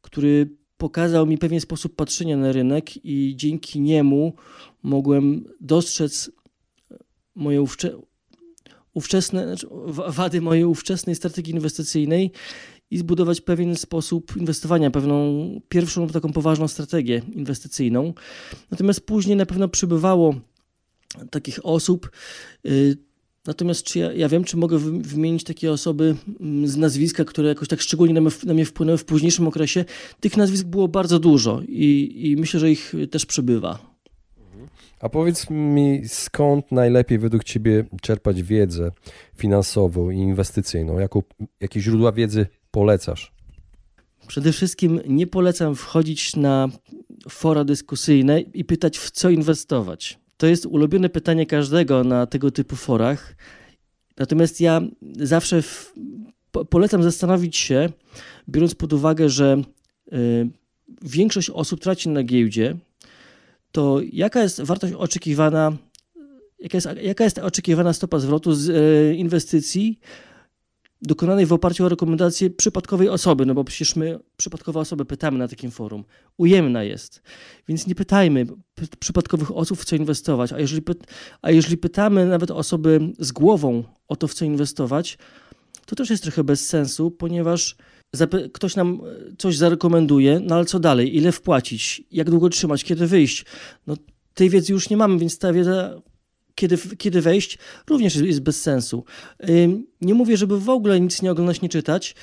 który 0.00 0.50
pokazał 0.76 1.26
mi 1.26 1.38
pewien 1.38 1.60
sposób 1.60 1.96
patrzenia 1.96 2.36
na 2.36 2.52
rynek 2.52 3.04
i 3.04 3.34
dzięki 3.36 3.80
niemu 3.80 4.34
mogłem 4.82 5.44
dostrzec 5.60 6.30
moje 7.34 7.62
ówczesne, 8.94 9.46
znaczy 9.46 9.66
wady 10.08 10.40
mojej 10.40 10.64
ówczesnej 10.64 11.16
strategii 11.16 11.54
inwestycyjnej 11.54 12.30
i 12.90 12.98
zbudować 12.98 13.40
pewien 13.40 13.76
sposób 13.76 14.36
inwestowania, 14.36 14.90
pewną 14.90 15.60
pierwszą 15.68 16.08
taką 16.08 16.32
poważną 16.32 16.68
strategię 16.68 17.22
inwestycyjną. 17.32 18.14
Natomiast 18.70 19.00
później 19.00 19.36
na 19.36 19.46
pewno 19.46 19.68
przybywało 19.68 20.34
takich 21.30 21.66
osób. 21.66 22.10
Y, 22.66 22.96
natomiast 23.46 23.82
czy 23.82 23.98
ja, 23.98 24.12
ja 24.12 24.28
wiem, 24.28 24.44
czy 24.44 24.56
mogę 24.56 24.78
wymienić 24.78 25.44
takie 25.44 25.72
osoby 25.72 26.16
mm, 26.40 26.68
z 26.68 26.76
nazwiska, 26.76 27.24
które 27.24 27.48
jakoś 27.48 27.68
tak 27.68 27.80
szczególnie 27.80 28.20
na 28.44 28.52
mnie, 28.54 28.64
wpłynęły 28.64 28.98
w 28.98 29.04
późniejszym 29.04 29.48
okresie? 29.48 29.84
Tych 30.20 30.36
nazwisk 30.36 30.66
było 30.66 30.88
bardzo 30.88 31.18
dużo 31.18 31.62
i, 31.68 32.12
i 32.16 32.36
myślę, 32.36 32.60
że 32.60 32.70
ich 32.70 32.92
też 33.10 33.26
przybywa. 33.26 33.93
A 35.00 35.08
powiedz 35.08 35.50
mi, 35.50 36.02
skąd 36.08 36.72
najlepiej 36.72 37.18
według 37.18 37.44
Ciebie 37.44 37.84
czerpać 38.02 38.42
wiedzę 38.42 38.90
finansową 39.36 40.10
i 40.10 40.18
inwestycyjną? 40.18 40.98
Jaką, 40.98 41.22
jakie 41.60 41.80
źródła 41.80 42.12
wiedzy 42.12 42.46
polecasz? 42.70 43.32
Przede 44.26 44.52
wszystkim 44.52 45.00
nie 45.06 45.26
polecam 45.26 45.74
wchodzić 45.74 46.36
na 46.36 46.68
fora 47.28 47.64
dyskusyjne 47.64 48.40
i 48.40 48.64
pytać, 48.64 48.98
w 48.98 49.10
co 49.10 49.30
inwestować. 49.30 50.18
To 50.36 50.46
jest 50.46 50.66
ulubione 50.66 51.08
pytanie 51.08 51.46
każdego 51.46 52.04
na 52.04 52.26
tego 52.26 52.50
typu 52.50 52.76
forach. 52.76 53.36
Natomiast 54.18 54.60
ja 54.60 54.80
zawsze 55.16 55.62
w, 55.62 55.92
po, 56.52 56.64
polecam 56.64 57.02
zastanowić 57.02 57.56
się, 57.56 57.88
biorąc 58.48 58.74
pod 58.74 58.92
uwagę, 58.92 59.28
że 59.28 59.62
y, 60.12 60.48
większość 61.02 61.50
osób 61.50 61.80
traci 61.80 62.08
na 62.08 62.22
giełdzie, 62.22 62.76
to 63.74 64.00
jaka 64.12 64.42
jest 64.42 64.62
wartość 64.62 64.94
oczekiwana, 64.94 65.72
jaka 66.58 66.76
jest, 66.76 66.88
jaka 67.02 67.24
jest 67.24 67.38
oczekiwana 67.38 67.92
stopa 67.92 68.18
zwrotu 68.18 68.54
z 68.54 68.70
e, 68.70 69.14
inwestycji 69.14 69.98
dokonanej 71.02 71.46
w 71.46 71.52
oparciu 71.52 71.84
o 71.84 71.88
rekomendacje 71.88 72.50
przypadkowej 72.50 73.08
osoby, 73.08 73.46
no 73.46 73.54
bo 73.54 73.64
przecież 73.64 73.96
my 73.96 74.18
przypadkowe 74.36 74.80
osoby 74.80 75.04
pytamy 75.04 75.38
na 75.38 75.48
takim 75.48 75.70
forum. 75.70 76.04
Ujemna 76.36 76.82
jest. 76.82 77.22
Więc 77.68 77.86
nie 77.86 77.94
pytajmy 77.94 78.46
przypadkowych 78.98 79.56
osób, 79.56 79.78
w 79.78 79.84
co 79.84 79.96
inwestować. 79.96 80.52
A 80.52 80.58
jeżeli, 80.58 80.82
a 81.42 81.50
jeżeli 81.50 81.76
pytamy 81.76 82.26
nawet 82.26 82.50
osoby 82.50 83.00
z 83.18 83.32
głową 83.32 83.84
o 84.08 84.16
to, 84.16 84.28
w 84.28 84.34
co 84.34 84.44
inwestować, 84.44 85.18
to 85.86 85.96
też 85.96 86.10
jest 86.10 86.22
trochę 86.22 86.44
bez 86.44 86.68
sensu, 86.68 87.10
ponieważ 87.10 87.76
ktoś 88.52 88.76
nam 88.76 89.00
e, 89.32 89.36
coś 89.38 89.56
zarekomenduje, 89.56 90.40
no 90.40 90.54
ale 90.54 90.64
co 90.64 90.80
dalej? 90.80 91.16
Ile 91.16 91.32
wpłacić? 91.32 92.02
Jak 92.10 92.30
długo 92.30 92.48
trzymać? 92.48 92.84
Kiedy 92.84 93.06
wyjść? 93.06 93.44
No 93.86 93.96
tej 94.34 94.50
wiedzy 94.50 94.72
już 94.72 94.90
nie 94.90 94.96
mamy, 94.96 95.18
więc 95.18 95.38
ta 95.38 95.52
wiedza 95.52 96.00
kiedy, 96.54 96.78
kiedy 96.98 97.20
wejść, 97.20 97.58
również 97.88 98.16
jest 98.16 98.40
bez 98.40 98.62
sensu. 98.62 99.04
Nie 100.00 100.14
mówię, 100.14 100.36
żeby 100.36 100.60
w 100.60 100.68
ogóle 100.68 101.00
nic 101.00 101.22
nie 101.22 101.30
oglądać, 101.30 101.60
nie 101.60 101.68
czytać. 101.68 102.14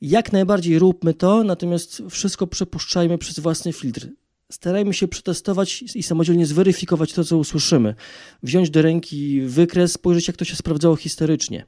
Jak 0.00 0.32
najbardziej 0.32 0.78
róbmy 0.78 1.14
to, 1.14 1.44
natomiast 1.44 2.02
wszystko 2.10 2.46
przepuszczajmy 2.46 3.18
przez 3.18 3.38
własny 3.38 3.72
filtr. 3.72 4.08
Starajmy 4.52 4.94
się 4.94 5.08
przetestować 5.08 5.82
i 5.94 6.02
samodzielnie 6.02 6.46
zweryfikować 6.46 7.12
to, 7.12 7.24
co 7.24 7.38
usłyszymy. 7.38 7.94
Wziąć 8.42 8.70
do 8.70 8.82
ręki 8.82 9.40
wykres, 9.40 9.92
spojrzeć, 9.92 10.28
jak 10.28 10.36
to 10.36 10.44
się 10.44 10.56
sprawdzało 10.56 10.96
historycznie. 10.96 11.66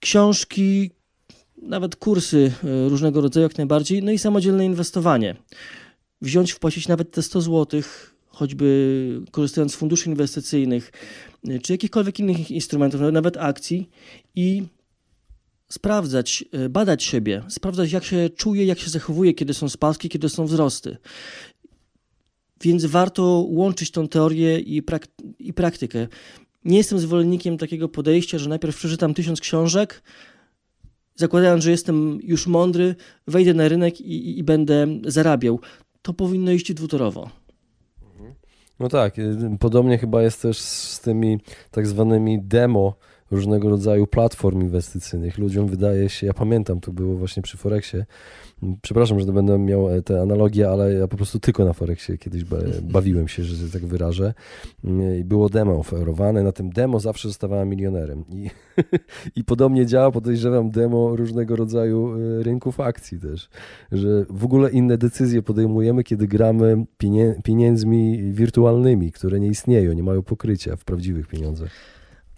Książki, 0.00 0.90
nawet 1.62 1.96
kursy 1.96 2.52
e, 2.64 2.88
różnego 2.88 3.20
rodzaju 3.20 3.42
jak 3.42 3.58
najbardziej, 3.58 4.02
no 4.02 4.12
i 4.12 4.18
samodzielne 4.18 4.64
inwestowanie. 4.64 5.36
Wziąć, 6.20 6.52
wpłacić 6.52 6.88
nawet 6.88 7.10
te 7.10 7.22
100 7.22 7.40
zł, 7.40 7.82
choćby 8.28 9.20
korzystając 9.30 9.72
z 9.72 9.76
funduszy 9.76 10.10
inwestycyjnych, 10.10 10.92
e, 11.48 11.58
czy 11.58 11.72
jakichkolwiek 11.72 12.20
innych 12.20 12.50
instrumentów, 12.50 13.00
nawet 13.12 13.36
akcji 13.36 13.90
i 14.34 14.62
sprawdzać, 15.68 16.44
e, 16.52 16.68
badać 16.68 17.04
siebie, 17.04 17.42
sprawdzać 17.48 17.92
jak 17.92 18.04
się 18.04 18.30
czuje, 18.36 18.64
jak 18.64 18.78
się 18.78 18.90
zachowuje, 18.90 19.34
kiedy 19.34 19.54
są 19.54 19.68
spadki, 19.68 20.08
kiedy 20.08 20.28
są 20.28 20.44
wzrosty. 20.44 20.96
Więc 22.60 22.84
warto 22.84 23.22
łączyć 23.48 23.90
tą 23.90 24.08
teorię 24.08 24.58
i, 24.58 24.82
prak 24.82 25.06
i 25.38 25.52
praktykę. 25.52 26.08
Nie 26.64 26.76
jestem 26.76 26.98
zwolennikiem 26.98 27.58
takiego 27.58 27.88
podejścia, 27.88 28.38
że 28.38 28.48
najpierw 28.48 28.76
przeczytam 28.76 29.14
tysiąc 29.14 29.40
książek, 29.40 30.02
zakładając, 31.14 31.64
że 31.64 31.70
jestem 31.70 32.18
już 32.22 32.46
mądry, 32.46 32.94
wejdę 33.26 33.54
na 33.54 33.68
rynek 33.68 34.00
i, 34.00 34.38
i 34.38 34.44
będę 34.44 34.86
zarabiał. 35.06 35.60
To 36.02 36.12
powinno 36.12 36.52
iść 36.52 36.74
dwutorowo. 36.74 37.30
No 38.80 38.88
tak, 38.88 39.18
y, 39.18 39.36
podobnie 39.60 39.98
chyba 39.98 40.22
jest 40.22 40.42
też 40.42 40.58
z 40.58 41.00
tymi 41.00 41.38
tak 41.70 41.86
zwanymi 41.86 42.42
demo 42.42 42.96
różnego 43.30 43.68
rodzaju 43.68 44.06
platform 44.06 44.60
inwestycyjnych. 44.60 45.38
Ludziom 45.38 45.66
wydaje 45.66 46.08
się, 46.08 46.26
ja 46.26 46.34
pamiętam, 46.34 46.80
to 46.80 46.92
było 46.92 47.16
właśnie 47.16 47.42
przy 47.42 47.56
Forexie, 47.56 48.06
przepraszam, 48.82 49.20
że 49.20 49.32
będę 49.32 49.58
miał 49.58 49.88
e, 49.88 50.02
te 50.02 50.22
analogie, 50.22 50.70
ale 50.70 50.92
ja 50.92 51.08
po 51.08 51.16
prostu 51.16 51.40
tylko 51.40 51.64
na 51.64 51.72
Forexie 51.72 52.18
kiedyś 52.18 52.44
bawiłem 52.82 53.28
się, 53.28 53.44
że 53.44 53.70
tak 53.70 53.86
wyrażę. 53.86 54.34
Mm, 54.84 55.18
I 55.18 55.24
było 55.24 55.48
demo 55.48 55.78
oferowane, 55.78 56.42
na 56.42 56.52
tym 56.52 56.70
demo 56.70 57.00
zawsze 57.00 57.28
zostawałem 57.28 57.68
milionerem. 57.68 58.24
I, 58.28 58.50
i 59.40 59.44
podobnie 59.44 59.86
działa, 59.86 60.10
podejrzewam, 60.10 60.70
demo 60.70 61.16
różnego 61.16 61.56
rodzaju 61.56 62.14
e, 62.14 62.42
rynków 62.42 62.80
akcji 62.80 63.20
też, 63.20 63.48
że 63.92 64.26
w 64.30 64.44
ogóle 64.44 64.70
inne 64.70 64.98
decyzje 64.98 65.42
podejmujemy, 65.42 66.04
kiedy 66.04 66.26
gramy 66.26 66.84
pieniędzmi 67.44 68.32
wirtualnymi, 68.32 69.12
które 69.12 69.40
nie 69.40 69.48
istnieją, 69.48 69.92
nie 69.92 70.02
mają 70.02 70.22
pokrycia 70.22 70.76
w 70.76 70.84
prawdziwych 70.84 71.28
pieniądzach. 71.28 71.70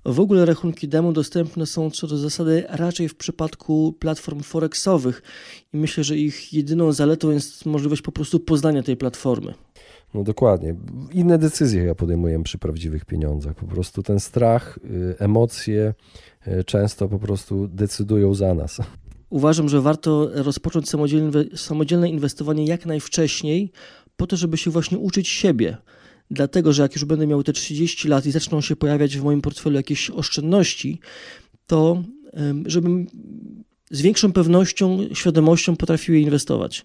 W 0.09 0.21
ogóle 0.21 0.45
rachunki 0.45 0.89
demo 0.89 1.13
dostępne 1.13 1.67
są 1.67 1.91
co 1.91 2.07
do 2.07 2.19
zasady 2.19 2.65
raczej 2.69 3.09
w 3.09 3.15
przypadku 3.15 3.95
platform 3.99 4.41
forexowych 4.41 5.23
i 5.73 5.77
myślę, 5.77 6.05
że 6.05 6.17
ich 6.17 6.53
jedyną 6.53 6.93
zaletą 6.93 7.31
jest 7.31 7.67
możliwość 7.67 8.03
po 8.03 8.13
prostu 8.13 8.41
poznania 8.41 8.83
tej 8.83 8.97
platformy. 8.97 9.55
No 10.15 10.23
dokładnie. 10.23 10.75
Inne 11.13 11.39
decyzje 11.39 11.85
ja 11.85 11.95
podejmuję 11.95 12.43
przy 12.43 12.59
prawdziwych 12.59 13.05
pieniądzach. 13.05 13.55
Po 13.55 13.67
prostu 13.67 14.03
ten 14.03 14.21
strach, 14.21 14.79
y, 14.85 15.15
emocje 15.19 15.95
y, 16.47 16.65
często 16.65 17.09
po 17.09 17.19
prostu 17.19 17.69
decydują 17.69 18.35
za 18.35 18.55
nas. 18.55 18.79
Uważam, 19.31 19.69
że 19.69 19.81
warto 19.81 20.31
rozpocząć 20.35 20.89
samodzielne 21.55 22.09
inwestowanie 22.09 22.67
jak 22.67 22.87
najwcześniej, 22.87 23.73
po 24.17 24.27
to, 24.27 24.37
żeby 24.37 24.57
się 24.57 24.71
właśnie 24.71 24.99
uczyć 24.99 25.29
siebie 25.29 25.77
dlatego 26.31 26.73
że 26.73 26.83
jak 26.83 26.95
już 26.95 27.05
będę 27.05 27.27
miał 27.27 27.43
te 27.43 27.53
30 27.53 28.09
lat 28.09 28.27
i 28.27 28.31
zaczną 28.31 28.61
się 28.61 28.77
pojawiać 28.77 29.19
w 29.19 29.25
moim 29.25 29.43
portfelu 29.43 29.77
jakieś 29.77 30.11
oszczędności, 30.11 31.01
to 31.67 32.03
żebym 32.67 33.07
z 33.91 34.03
większą 34.03 34.33
pewnością, 34.33 34.99
świadomością 35.15 35.77
potrafił 35.77 36.15
je 36.15 36.21
inwestować. 36.21 36.85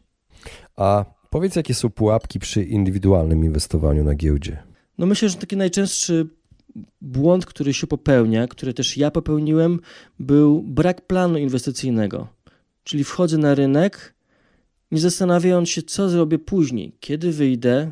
A 0.75 1.05
powiedz, 1.29 1.55
jakie 1.55 1.73
są 1.73 1.89
pułapki 1.89 2.39
przy 2.39 2.63
indywidualnym 2.63 3.45
inwestowaniu 3.45 4.03
na 4.03 4.15
giełdzie? 4.15 4.63
No 4.97 5.05
myślę, 5.05 5.29
że 5.29 5.35
taki 5.35 5.57
najczęstszy 5.57 6.27
błąd, 7.01 7.45
który 7.45 7.73
się 7.73 7.87
popełnia, 7.87 8.47
który 8.47 8.73
też 8.73 8.97
ja 8.97 9.11
popełniłem, 9.11 9.79
był 10.19 10.63
brak 10.63 11.07
planu 11.07 11.37
inwestycyjnego. 11.37 12.27
Czyli 12.83 13.03
wchodzę 13.03 13.37
na 13.37 13.55
rynek, 13.55 14.15
nie 14.91 14.99
zastanawiając 14.99 15.69
się, 15.69 15.81
co 15.81 16.09
zrobię 16.09 16.39
później, 16.39 16.95
kiedy 16.99 17.31
wyjdę, 17.31 17.91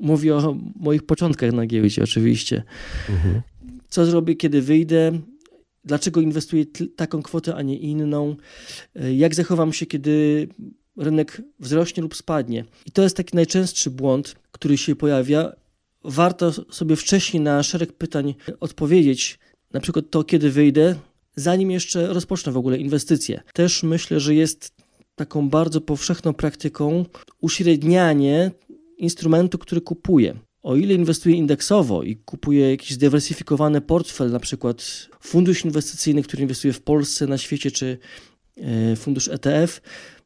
Mówię 0.00 0.36
o 0.36 0.56
moich 0.76 1.02
początkach 1.02 1.52
na 1.52 1.66
giełdzie 1.66 2.02
oczywiście. 2.02 2.62
Mhm. 3.10 3.42
Co 3.88 4.06
zrobię, 4.06 4.34
kiedy 4.34 4.62
wyjdę? 4.62 5.12
Dlaczego 5.84 6.20
inwestuję 6.20 6.64
taką 6.96 7.22
kwotę, 7.22 7.54
a 7.54 7.62
nie 7.62 7.78
inną? 7.78 8.36
Jak 9.14 9.34
zachowam 9.34 9.72
się, 9.72 9.86
kiedy 9.86 10.48
rynek 10.96 11.42
wzrośnie 11.60 12.02
lub 12.02 12.16
spadnie? 12.16 12.64
I 12.86 12.90
to 12.90 13.02
jest 13.02 13.16
taki 13.16 13.36
najczęstszy 13.36 13.90
błąd, 13.90 14.34
który 14.52 14.78
się 14.78 14.96
pojawia. 14.96 15.52
Warto 16.04 16.52
sobie 16.52 16.96
wcześniej 16.96 17.42
na 17.42 17.62
szereg 17.62 17.92
pytań 17.92 18.34
odpowiedzieć, 18.60 19.38
na 19.72 19.80
przykład 19.80 20.04
to, 20.10 20.24
kiedy 20.24 20.50
wyjdę, 20.50 20.94
zanim 21.36 21.70
jeszcze 21.70 22.06
rozpocznę 22.06 22.52
w 22.52 22.56
ogóle 22.56 22.78
inwestycje. 22.78 23.42
Też 23.52 23.82
myślę, 23.82 24.20
że 24.20 24.34
jest 24.34 24.72
taką 25.14 25.48
bardzo 25.48 25.80
powszechną 25.80 26.32
praktyką 26.32 27.04
uśrednianie 27.40 28.50
instrumentu, 29.04 29.58
który 29.58 29.80
kupuję. 29.80 30.34
O 30.62 30.76
ile 30.76 30.94
inwestuję 30.94 31.36
indeksowo 31.36 32.02
i 32.02 32.16
kupuję 32.16 32.70
jakiś 32.70 32.90
zdywersyfikowany 32.90 33.80
portfel, 33.80 34.30
na 34.30 34.40
przykład 34.40 35.08
fundusz 35.20 35.64
inwestycyjny, 35.64 36.22
który 36.22 36.42
inwestuje 36.42 36.72
w 36.72 36.82
Polsce, 36.82 37.26
na 37.26 37.38
świecie, 37.38 37.70
czy 37.70 37.98
e, 38.56 38.96
fundusz 38.96 39.28
ETF, 39.28 39.80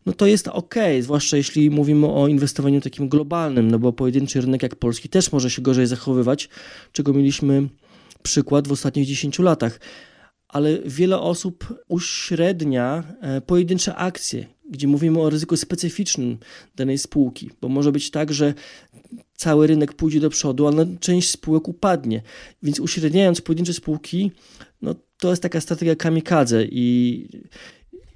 no 0.07 0.12
to 0.12 0.26
jest 0.26 0.48
ok, 0.48 0.74
zwłaszcza 1.00 1.37
jeśli 1.37 1.70
mówimy 1.70 2.07
o 2.07 2.29
inwestowaniu 2.29 2.81
takim 2.81 3.09
globalnym, 3.09 3.70
no 3.70 3.79
bo 3.79 3.92
pojedynczy 3.92 4.40
rynek 4.40 4.62
jak 4.62 4.76
polski 4.76 5.09
też 5.09 5.33
może 5.33 5.50
się 5.50 5.62
gorzej 5.62 5.87
zachowywać, 5.87 6.48
czego 6.92 7.12
mieliśmy 7.12 7.68
przykład 8.22 8.68
w 8.68 8.72
ostatnich 8.72 9.07
10 9.07 9.38
latach. 9.38 9.81
Ale 10.48 10.78
wiele 10.78 11.20
osób 11.20 11.74
uśrednia 11.88 13.04
e, 13.20 13.40
pojedyncze 13.40 13.94
akcje, 13.96 14.46
gdzie 14.70 14.88
mówimy 14.88 15.20
o 15.20 15.30
ryzyku 15.30 15.56
specyficznym 15.56 16.38
danej 16.76 16.98
spółki, 16.98 17.50
bo 17.61 17.68
może 17.68 17.92
być 17.92 18.11
tak, 18.11 18.32
że 18.32 18.54
cały 19.34 19.66
rynek 19.66 19.92
pójdzie 19.92 20.20
do 20.20 20.30
przodu, 20.30 20.66
ale 20.66 20.87
część 21.00 21.30
spółek 21.30 21.68
upadnie. 21.68 22.22
Więc 22.62 22.80
uśredniając 22.80 23.40
pojedyncze 23.40 23.72
spółki, 23.72 24.32
no 24.82 24.94
to 25.18 25.30
jest 25.30 25.42
taka 25.42 25.61
strategia 25.61 25.96
kamikadze 25.96 26.64
i... 26.64 27.28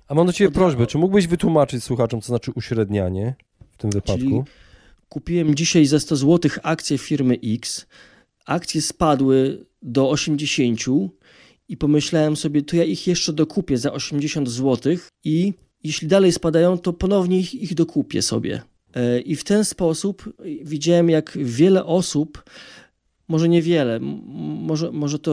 A 0.08 0.14
mam 0.14 0.26
do 0.26 0.32
Ciebie 0.32 0.50
prośbę, 0.50 0.86
czy 0.86 0.98
mógłbyś 0.98 1.26
wytłumaczyć 1.26 1.84
słuchaczom, 1.84 2.20
co 2.20 2.26
znaczy 2.26 2.50
uśrednianie 2.54 3.34
w 3.70 3.76
tym 3.76 3.90
wypadku? 3.90 4.20
Czyli 4.20 4.42
kupiłem 5.08 5.54
dzisiaj 5.54 5.86
za 5.86 6.00
100 6.00 6.16
zł 6.16 6.50
akcje 6.62 6.98
firmy 6.98 7.38
X, 7.44 7.86
akcje 8.46 8.82
spadły 8.82 9.66
do 9.82 10.10
80 10.10 10.80
i 11.72 11.76
pomyślałem 11.76 12.36
sobie, 12.36 12.62
to 12.62 12.76
ja 12.76 12.84
ich 12.84 13.06
jeszcze 13.06 13.32
dokupię 13.32 13.78
za 13.78 13.92
80 13.92 14.48
zł 14.48 14.96
i 15.24 15.52
jeśli 15.84 16.08
dalej 16.08 16.32
spadają, 16.32 16.78
to 16.78 16.92
ponownie 16.92 17.38
ich, 17.38 17.54
ich 17.54 17.74
dokupię 17.74 18.22
sobie. 18.22 18.62
E, 18.94 19.20
I 19.20 19.36
w 19.36 19.44
ten 19.44 19.64
sposób 19.64 20.32
widziałem, 20.64 21.10
jak 21.10 21.38
wiele 21.40 21.84
osób, 21.84 22.44
może 23.28 23.48
niewiele, 23.48 24.00
może, 24.00 24.92
może 24.92 25.18
to 25.18 25.32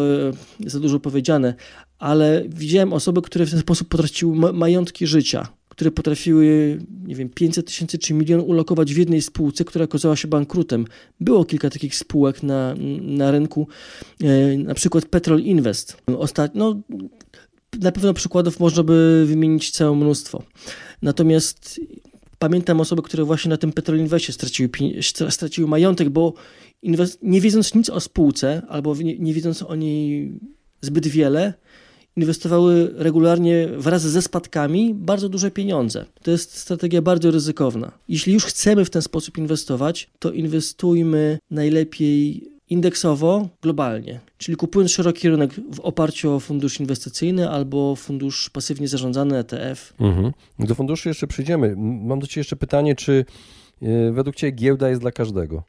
za 0.66 0.80
dużo 0.80 1.00
powiedziane, 1.00 1.54
ale 1.98 2.44
widziałem 2.48 2.94
osoby, 2.94 3.22
które 3.22 3.46
w 3.46 3.52
ten 3.52 3.60
sposób 3.60 3.88
potraciły 3.88 4.54
majątki 4.54 5.08
życia, 5.08 5.48
które 5.80 5.92
potrafiły, 5.92 6.78
nie 7.06 7.16
wiem, 7.16 7.30
500 7.30 7.68
tysięcy 7.68 7.98
czy 7.98 8.14
milion 8.14 8.40
ulokować 8.42 8.94
w 8.94 8.98
jednej 8.98 9.22
spółce, 9.22 9.66
która 9.66 9.86
okazała 9.86 10.16
się 10.16 10.28
bankrutem. 10.28 10.86
Było 11.20 11.46
kilka 11.46 11.70
takich 11.70 11.96
spółek 11.96 12.44
na, 12.44 12.76
na 13.02 13.32
rynku, 13.32 13.68
e, 14.24 14.58
na 14.58 14.74
przykład 14.74 15.06
Petrol 15.06 15.42
Invest. 15.42 15.98
Ostatnio, 16.18 16.76
na 17.82 17.92
pewno 17.92 18.14
przykładów 18.14 18.60
można 18.60 18.84
by 18.84 19.26
wymienić 19.28 19.72
całe 19.72 19.96
mnóstwo. 19.96 20.44
Natomiast 21.02 21.80
pamiętam 22.40 22.82
osoby, 22.82 23.02
które 23.02 23.24
właśnie 23.24 23.50
na 23.50 23.58
tym 23.58 23.72
Petrol 23.72 24.00
Investie 24.00 24.34
straciły, 24.34 24.70
straciły 25.30 25.68
majątek, 25.68 26.10
bo 26.10 26.34
inwest- 26.84 27.18
nie 27.22 27.42
wiedząc 27.42 27.76
nic 27.76 27.90
o 27.90 28.00
spółce 28.00 28.62
albo 28.70 28.96
nie, 28.96 29.20
nie 29.20 29.34
wiedząc 29.34 29.64
o 29.64 29.76
niej 29.76 30.32
zbyt 30.82 31.08
wiele, 31.08 31.54
inwestowały 32.20 32.94
regularnie 32.96 33.68
wraz 33.78 34.02
ze 34.02 34.22
spadkami 34.22 34.94
bardzo 34.94 35.30
duże 35.30 35.52
pieniądze. 35.52 36.06
To 36.24 36.32
jest 36.32 36.58
strategia 36.58 37.02
bardzo 37.02 37.32
ryzykowna. 37.32 37.92
Jeśli 38.10 38.34
już 38.34 38.46
chcemy 38.46 38.86
w 38.86 38.90
ten 38.90 39.02
sposób 39.02 39.38
inwestować, 39.38 40.10
to 40.20 40.32
inwestujmy 40.32 41.40
najlepiej 41.52 42.50
indeksowo 42.70 43.50
globalnie, 43.62 44.20
czyli 44.38 44.56
kupując 44.58 44.92
szeroki 44.92 45.30
rynek 45.30 45.52
w 45.74 45.80
oparciu 45.80 46.32
o 46.32 46.40
fundusz 46.40 46.80
inwestycyjny 46.80 47.50
albo 47.50 47.96
fundusz 47.96 48.50
pasywnie 48.50 48.88
zarządzany 48.88 49.38
ETF. 49.38 49.94
Mhm. 50.00 50.32
Do 50.60 50.76
funduszu 50.76 51.10
jeszcze 51.10 51.28
przejdziemy. 51.28 51.76
Mam 51.78 52.20
do 52.20 52.28
Ciebie 52.28 52.40
jeszcze 52.40 52.56
pytanie, 52.56 52.96
czy 52.96 53.26
e, 53.82 54.12
według 54.12 54.36
Ciebie 54.36 54.52
giełda 54.52 54.90
jest 54.90 55.02
dla 55.02 55.12
każdego? 55.12 55.64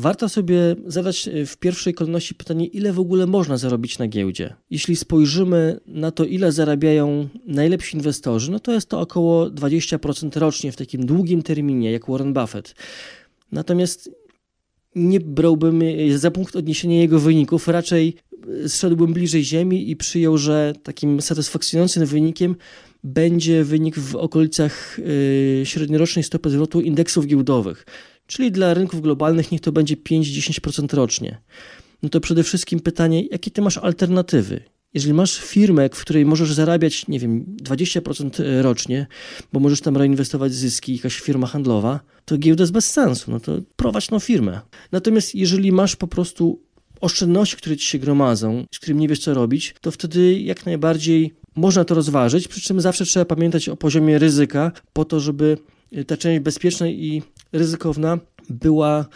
Warto 0.00 0.28
sobie 0.28 0.76
zadać 0.86 1.28
e, 1.28 1.46
w 1.46 1.56
pierwszej 1.56 1.94
kolejności 1.94 2.34
pytanie, 2.34 2.66
ile 2.66 2.92
w 2.92 3.00
ogóle 3.00 3.26
można 3.26 3.56
zarobić 3.56 3.98
na 3.98 4.08
giełdzie. 4.08 4.54
Jeśli 4.70 4.96
spojrzymy 4.96 5.80
na 5.86 6.10
to, 6.10 6.24
ile 6.24 6.52
zarabiają 6.52 7.28
najlepsi 7.46 7.96
inwestorzy, 7.96 8.50
no 8.50 8.60
to 8.60 8.72
jest 8.72 8.88
to 8.88 9.00
około 9.00 9.46
20% 9.46 10.38
rocznie 10.38 10.72
w 10.72 10.76
takim 10.76 11.06
długim 11.06 11.42
terminie, 11.42 11.92
jak 11.92 12.06
Warren 12.06 12.32
Buffett. 12.32 12.74
Natomiast 13.52 14.10
nie 14.94 15.20
brałbym 15.20 15.82
za 16.16 16.30
punkt 16.30 16.56
odniesienia 16.56 17.00
jego 17.00 17.18
wyników, 17.18 17.68
raczej 17.68 18.14
zszedłbym 18.66 19.12
bliżej 19.12 19.44
ziemi 19.44 19.90
i 19.90 19.96
przyjął, 19.96 20.38
że 20.38 20.72
takim 20.82 21.20
satysfakcjonującym 21.20 22.06
wynikiem 22.06 22.56
będzie 23.04 23.64
wynik 23.64 23.98
w 23.98 24.16
okolicach 24.16 24.98
średniorocznej 25.64 26.22
stopy 26.22 26.50
zwrotu 26.50 26.80
indeksów 26.80 27.26
giełdowych. 27.26 27.86
Czyli 28.30 28.52
dla 28.52 28.74
rynków 28.74 29.00
globalnych 29.00 29.52
niech 29.52 29.60
to 29.60 29.72
będzie 29.72 29.96
5-10% 29.96 30.94
rocznie. 30.94 31.38
No 32.02 32.08
to 32.08 32.20
przede 32.20 32.42
wszystkim 32.42 32.80
pytanie, 32.80 33.26
jakie 33.26 33.50
ty 33.50 33.62
masz 33.62 33.78
alternatywy? 33.78 34.60
Jeżeli 34.94 35.14
masz 35.14 35.38
firmę, 35.38 35.88
w 35.88 36.00
której 36.00 36.26
możesz 36.26 36.52
zarabiać, 36.52 37.08
nie 37.08 37.18
wiem, 37.18 37.56
20% 37.62 38.62
rocznie, 38.62 39.06
bo 39.52 39.60
możesz 39.60 39.80
tam 39.80 39.96
reinwestować 39.96 40.54
zyski, 40.54 40.96
jakaś 40.96 41.20
firma 41.20 41.46
handlowa, 41.46 42.00
to 42.24 42.38
giełda 42.38 42.62
jest 42.62 42.72
bez 42.72 42.90
sensu. 42.90 43.30
No 43.30 43.40
to 43.40 43.58
prowadź 43.76 44.06
tą 44.06 44.18
firmę. 44.18 44.60
Natomiast 44.92 45.34
jeżeli 45.34 45.72
masz 45.72 45.96
po 45.96 46.06
prostu 46.06 46.62
oszczędności, 47.00 47.56
które 47.56 47.76
ci 47.76 47.86
się 47.86 47.98
gromadzą, 47.98 48.64
z 48.74 48.78
którym 48.78 48.98
nie 48.98 49.08
wiesz 49.08 49.18
co 49.18 49.34
robić, 49.34 49.74
to 49.80 49.90
wtedy 49.90 50.40
jak 50.40 50.66
najbardziej 50.66 51.34
można 51.56 51.84
to 51.84 51.94
rozważyć, 51.94 52.48
przy 52.48 52.60
czym 52.60 52.80
zawsze 52.80 53.04
trzeba 53.04 53.24
pamiętać 53.24 53.68
o 53.68 53.76
poziomie 53.76 54.18
ryzyka, 54.18 54.72
po 54.92 55.04
to, 55.04 55.20
żeby 55.20 55.58
ta 56.06 56.16
część 56.16 56.40
bezpieczna 56.40 56.88
i 56.88 57.22
ryzykowna 57.52 58.18
była 58.50 59.06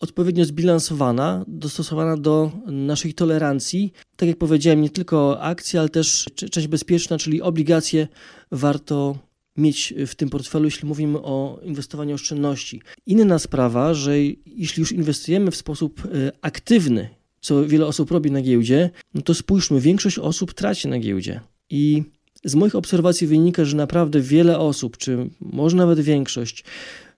odpowiednio 0.00 0.44
zbilansowana, 0.44 1.44
dostosowana 1.48 2.16
do 2.16 2.52
naszej 2.66 3.14
tolerancji. 3.14 3.92
Tak 4.16 4.28
jak 4.28 4.38
powiedziałem, 4.38 4.82
nie 4.82 4.90
tylko 4.90 5.40
akcje, 5.40 5.80
ale 5.80 5.88
też 5.88 6.26
część 6.50 6.66
bezpieczna, 6.66 7.18
czyli 7.18 7.42
obligacje 7.42 8.08
warto 8.52 9.18
mieć 9.56 9.94
w 10.06 10.14
tym 10.14 10.28
portfelu, 10.30 10.64
jeśli 10.64 10.88
mówimy 10.88 11.18
o 11.18 11.60
inwestowaniu 11.62 12.14
oszczędności. 12.14 12.82
Inna 13.06 13.38
sprawa, 13.38 13.94
że 13.94 14.18
jeśli 14.46 14.80
już 14.80 14.92
inwestujemy 14.92 15.50
w 15.50 15.56
sposób 15.56 16.02
e, 16.04 16.32
aktywny, 16.40 17.08
co 17.40 17.66
wiele 17.66 17.86
osób 17.86 18.10
robi 18.10 18.30
na 18.30 18.42
giełdzie, 18.42 18.90
no 19.14 19.22
to 19.22 19.34
spójrzmy, 19.34 19.80
większość 19.80 20.18
osób 20.18 20.54
traci 20.54 20.88
na 20.88 20.98
giełdzie. 20.98 21.40
I 21.70 22.02
z 22.44 22.54
moich 22.54 22.74
obserwacji 22.74 23.26
wynika, 23.26 23.64
że 23.64 23.76
naprawdę 23.76 24.20
wiele 24.20 24.58
osób, 24.58 24.96
czy 24.96 25.30
może 25.40 25.76
nawet 25.76 26.00
większość, 26.00 26.64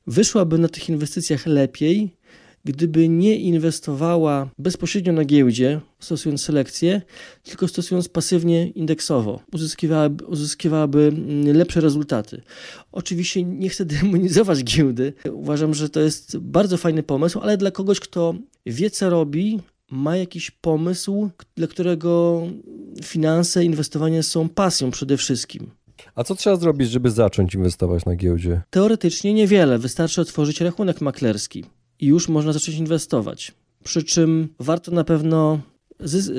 wyszłaby 0.06 0.59
na 0.59 0.68
tych 0.68 0.88
inwestycjach 0.88 1.46
lepiej, 1.46 2.11
gdyby 2.64 3.09
nie 3.09 3.37
inwestowała 3.37 4.50
bezpośrednio 4.59 5.12
na 5.12 5.24
giełdzie, 5.24 5.80
stosując 6.00 6.42
selekcję, 6.42 7.02
tylko 7.42 7.68
stosując 7.68 8.09
pasywnie 8.09 8.68
indeksowo, 8.68 9.40
uzyskiwałaby, 9.52 10.26
uzyskiwałaby 10.26 11.12
mm, 11.14 11.56
lepsze 11.56 11.80
rezultaty. 11.80 12.42
Oczywiście 12.92 13.42
nie 13.44 13.68
chcę 13.68 13.85
demonizować 14.00 14.64
giełdy. 14.64 15.12
Uważam, 15.33 15.74
że 15.74 15.88
to 15.88 16.00
jest 16.00 16.38
bardzo 16.38 16.76
fajny 16.76 17.02
pomysł, 17.02 17.40
ale 17.40 17.56
dla 17.56 17.70
kogoś, 17.70 18.00
kto 18.00 18.35
wie, 18.66 18.90
co 18.90 19.11
robi, 19.11 19.61
ma 19.90 20.16
jakiś 20.16 20.50
pomysł, 20.50 21.31
dla 21.57 21.66
którego 21.66 22.42
finanse, 23.05 23.64
inwestowanie 23.64 24.22
są 24.22 24.48
pasją 24.48 24.90
przede 24.90 25.16
wszystkim. 25.16 25.70
A 26.14 26.24
co 26.24 26.35
trzeba 26.35 26.57
zrobić, 26.57 26.90
żeby 26.90 27.11
zacząć 27.11 27.55
inwestować 27.55 28.05
na 28.05 28.16
giełdzie? 28.16 28.62
Teoretycznie 28.70 29.35
niewiele. 29.35 29.79
Wystarczy 29.79 30.20
otworzyć 30.20 30.61
rachunek 30.61 31.00
maklerski 31.00 31.64
i 32.00 32.07
już 32.07 32.29
można 32.29 32.53
zacząć 32.53 32.79
inwestować. 32.79 33.53
Przy 33.85 34.03
czym 34.03 34.48
warto 34.59 34.92
na 34.92 35.05
pewno 35.05 35.61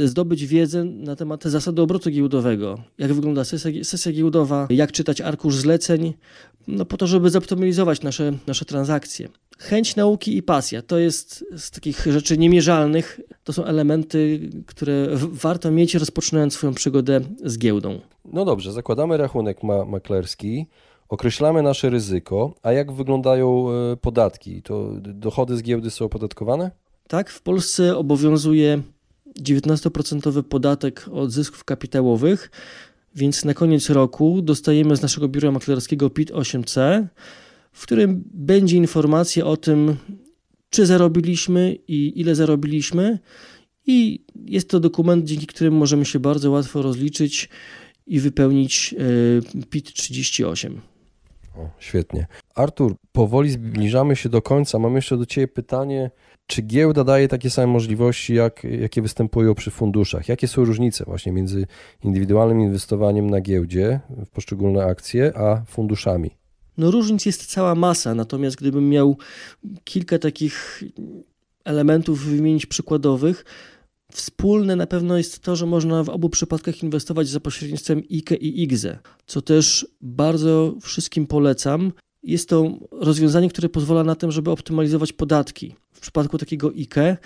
zdobyć 0.06 0.46
wiedzę 0.46 0.84
na 0.84 1.16
temat 1.16 1.44
zasady 1.44 1.82
obrotu 1.82 2.10
giełdowego, 2.10 2.84
jak 2.98 3.14
wygląda 3.14 3.44
sesja, 3.44 3.84
sesja 3.84 4.12
giełdowa, 4.12 4.68
jak 4.70 4.92
czytać 4.92 5.22
arkusz 5.22 5.56
zleceń, 5.56 6.14
no 6.68 6.86
po 6.86 6.98
to, 6.98 7.08
żeby 7.08 7.30
zoptymalizować 7.30 8.02
nasze, 8.02 8.34
nasze 8.48 8.66
transakcje. 8.66 9.30
Chęć 9.62 9.96
nauki 9.96 10.38
i 10.38 10.44
pasja 10.44 10.82
to 10.82 10.98
jest 10.98 11.46
z 11.58 11.72
takich 11.72 12.06
rzeczy 12.06 12.38
niemierzalnych, 12.38 13.20
to 13.44 13.54
są 13.54 13.66
elementy, 13.66 14.50
które 14.66 15.08
warto 15.32 15.72
mieć 15.72 15.96
rozpoczynając 15.96 16.54
swoją 16.54 16.74
przygodę 16.74 17.22
z 17.44 17.58
giełdą. 17.58 18.00
No 18.26 18.46
dobrze, 18.46 18.72
zakładamy 18.72 19.18
rachunek 19.18 19.64
ma 19.64 19.86
maklerski, 19.86 20.66
określamy 21.10 21.62
nasze 21.62 21.90
ryzyko, 21.90 22.54
a 22.64 22.72
jak 22.72 22.92
wyglądają 22.92 23.68
e, 23.70 23.98
podatki? 23.98 24.62
To 24.62 24.90
dochody 25.00 25.58
z 25.58 25.64
giełdy 25.64 25.90
są 25.92 26.06
opodatkowane? 26.06 26.72
Tak, 27.08 27.30
w 27.30 27.42
Polsce 27.42 27.98
obowiązuje 27.98 28.82
19% 29.40 30.44
podatek 30.44 31.06
od 31.12 31.32
zysków 31.32 31.64
kapitałowych, 31.64 32.52
więc 33.16 33.46
na 33.46 33.54
koniec 33.54 33.90
roku 33.90 34.42
dostajemy 34.42 34.96
z 34.96 35.02
naszego 35.02 35.28
biura 35.28 35.52
maklerskiego 35.52 36.10
PIT-8C, 36.10 37.04
w 37.72 37.84
którym 37.84 38.24
będzie 38.34 38.78
informacja 38.78 39.46
o 39.46 39.58
tym, 39.58 39.96
czy 40.70 40.86
zarobiliśmy 40.86 41.78
i 41.88 42.20
ile 42.20 42.36
zarobiliśmy. 42.36 43.20
I 43.88 44.26
jest 44.46 44.70
to 44.70 44.80
dokument, 44.80 45.26
dzięki 45.26 45.48
któremu 45.48 45.78
możemy 45.78 46.06
się 46.06 46.20
bardzo 46.20 46.52
łatwo 46.52 46.82
rozliczyć 46.82 47.50
i 48.08 48.20
wypełnić 48.20 48.96
e, 49.60 49.66
PIT 49.66 49.94
38. 49.94 50.82
O, 51.58 51.70
świetnie. 51.80 52.28
Artur, 52.56 52.96
powoli 53.12 53.50
zbliżamy 53.50 54.16
się 54.16 54.30
do 54.30 54.42
końca. 54.42 54.80
Mam 54.80 54.96
jeszcze 54.96 55.18
do 55.18 55.26
Ciebie 55.26 55.48
pytanie. 55.48 56.12
Czy 56.48 56.62
giełda 56.62 57.04
daje 57.04 57.28
takie 57.28 57.50
same 57.50 57.68
możliwości, 57.68 58.34
jak, 58.34 58.64
jakie 58.64 59.02
występują 59.02 59.56
przy 59.56 59.72
funduszach? 59.72 60.30
Jakie 60.30 60.48
są 60.48 60.66
różnice 60.66 61.06
właśnie 61.06 61.32
między 61.32 61.68
indywidualnym 62.04 62.62
inwestowaniem 62.62 63.30
na 63.30 63.42
giełdzie 63.42 64.00
w 64.10 64.30
poszczególne 64.30 64.84
akcje, 64.84 65.38
a 65.38 65.64
funduszami? 65.66 66.41
No 66.78 66.92
różnic 66.92 67.26
jest 67.26 67.46
cała 67.46 67.76
masa, 67.76 68.16
natomiast 68.16 68.58
gdybym 68.58 68.90
miał 68.90 69.18
kilka 69.84 70.20
takich 70.20 70.84
elementów 71.66 72.26
wymienić 72.26 72.66
przykładowych, 72.66 73.46
Wspólne 74.12 74.76
na 74.76 74.88
pewno 74.88 75.18
jest 75.18 75.40
to, 75.40 75.56
że 75.56 75.66
można 75.66 76.04
w 76.04 76.10
obu 76.10 76.30
przypadkach 76.30 76.84
inwestować 76.84 77.28
za 77.28 77.40
pośrednictwem 77.40 78.04
IKE 78.12 78.36
i 78.36 78.64
IGZE, 78.64 79.00
co 79.26 79.42
też 79.42 79.88
bardzo 80.02 80.76
wszystkim 80.82 81.28
polecam. 81.28 81.92
Jest 82.24 82.50
to 82.50 82.80
rozwiązanie, 82.92 83.50
które 83.50 83.70
pozwala 83.70 84.04
na 84.04 84.16
tym, 84.16 84.32
żeby 84.32 84.52
optymalizować 84.52 85.14
podatki. 85.14 85.76
W 85.94 86.00
przypadku 86.00 86.38
takiego 86.38 86.72
IKE, 86.78 87.18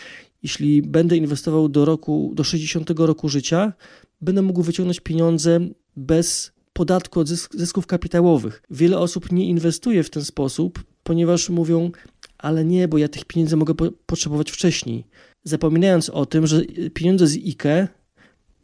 jeśli 0.43 0.81
będę 0.81 1.17
inwestował 1.17 1.69
do 1.69 1.85
roku, 1.85 2.31
do 2.35 2.43
60 2.43 2.89
roku 2.97 3.29
życia, 3.29 3.73
będę 4.21 4.41
mógł 4.41 4.61
wyciągnąć 4.61 4.99
pieniądze 4.99 5.59
bez 5.95 6.51
podatku 6.75 7.19
od 7.19 7.27
zysków 7.27 7.87
kapitałowych. 7.87 8.61
Wiele 8.69 8.99
osób 8.99 9.31
nie 9.31 9.45
inwestuje 9.45 10.03
w 10.03 10.09
ten 10.09 10.25
sposób, 10.25 10.83
ponieważ 11.03 11.49
mówią, 11.49 11.91
ale 12.37 12.65
nie, 12.65 12.87
bo 12.87 12.97
ja 12.97 13.07
tych 13.07 13.25
pieniędzy 13.25 13.57
mogę 13.57 13.73
po 13.75 13.91
potrzebować 14.05 14.51
wcześniej. 14.51 15.03
Zapominając 15.43 16.09
o 16.09 16.25
tym, 16.25 16.47
że 16.47 16.61
pieniądze 16.93 17.27
z 17.27 17.35
IKE, 17.35 17.87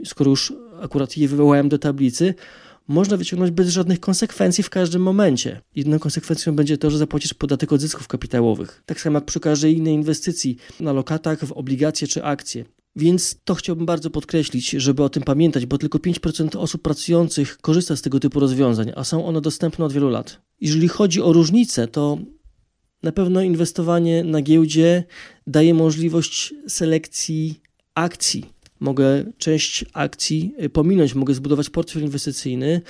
skoro 0.05 0.29
już 0.29 0.53
akurat 0.81 1.17
je 1.17 1.27
wywołałem 1.27 1.69
do 1.69 1.77
tablicy, 1.77 2.33
można 2.87 3.17
wyciągnąć 3.17 3.51
bez 3.51 3.69
żadnych 3.69 3.99
konsekwencji 3.99 4.63
w 4.63 4.69
każdym 4.69 5.01
momencie. 5.01 5.61
Jedną 5.75 5.99
konsekwencją 5.99 6.55
będzie 6.55 6.77
to, 6.77 6.89
że 6.89 6.97
zapłacisz 6.97 7.33
podatek 7.33 7.73
od 7.73 7.81
zysków 7.81 8.07
kapitałowych. 8.07 8.83
Tak 8.85 9.01
samo 9.01 9.17
jak 9.17 9.25
przy 9.25 9.39
każdej 9.39 9.77
innej 9.77 9.93
inwestycji 9.93 10.57
na 10.79 10.93
lokatach, 10.93 11.39
w 11.45 11.51
obligacje 11.51 12.07
czy 12.07 12.23
akcje. 12.23 12.65
Więc 12.95 13.35
to 13.43 13.55
chciałbym 13.55 13.85
bardzo 13.85 14.09
podkreślić, 14.09 14.69
żeby 14.69 15.03
o 15.03 15.09
tym 15.09 15.23
pamiętać, 15.23 15.65
bo 15.65 15.77
tylko 15.77 15.97
5% 15.97 16.57
osób 16.57 16.81
pracujących 16.81 17.57
korzysta 17.57 17.95
z 17.95 18.01
tego 18.01 18.19
typu 18.19 18.39
rozwiązań, 18.39 18.91
a 18.95 19.03
są 19.03 19.25
one 19.25 19.41
dostępne 19.41 19.85
od 19.85 19.93
wielu 19.93 20.09
lat. 20.09 20.41
Jeżeli 20.61 20.87
chodzi 20.87 21.21
o 21.21 21.33
różnice, 21.33 21.87
to 21.87 22.17
na 23.03 23.11
pewno 23.11 23.41
inwestowanie 23.41 24.23
na 24.23 24.41
giełdzie 24.41 25.03
daje 25.47 25.73
możliwość 25.73 26.53
selekcji 26.67 27.61
akcji. 27.95 28.45
Mogę 28.81 29.23
część 29.37 29.85
akcji 29.93 30.55
y, 30.63 30.69
pominąć, 30.69 31.15
mogę 31.15 31.33
zbudować 31.33 31.69
portfel 31.69 32.03
inwestycyjny 32.03 32.81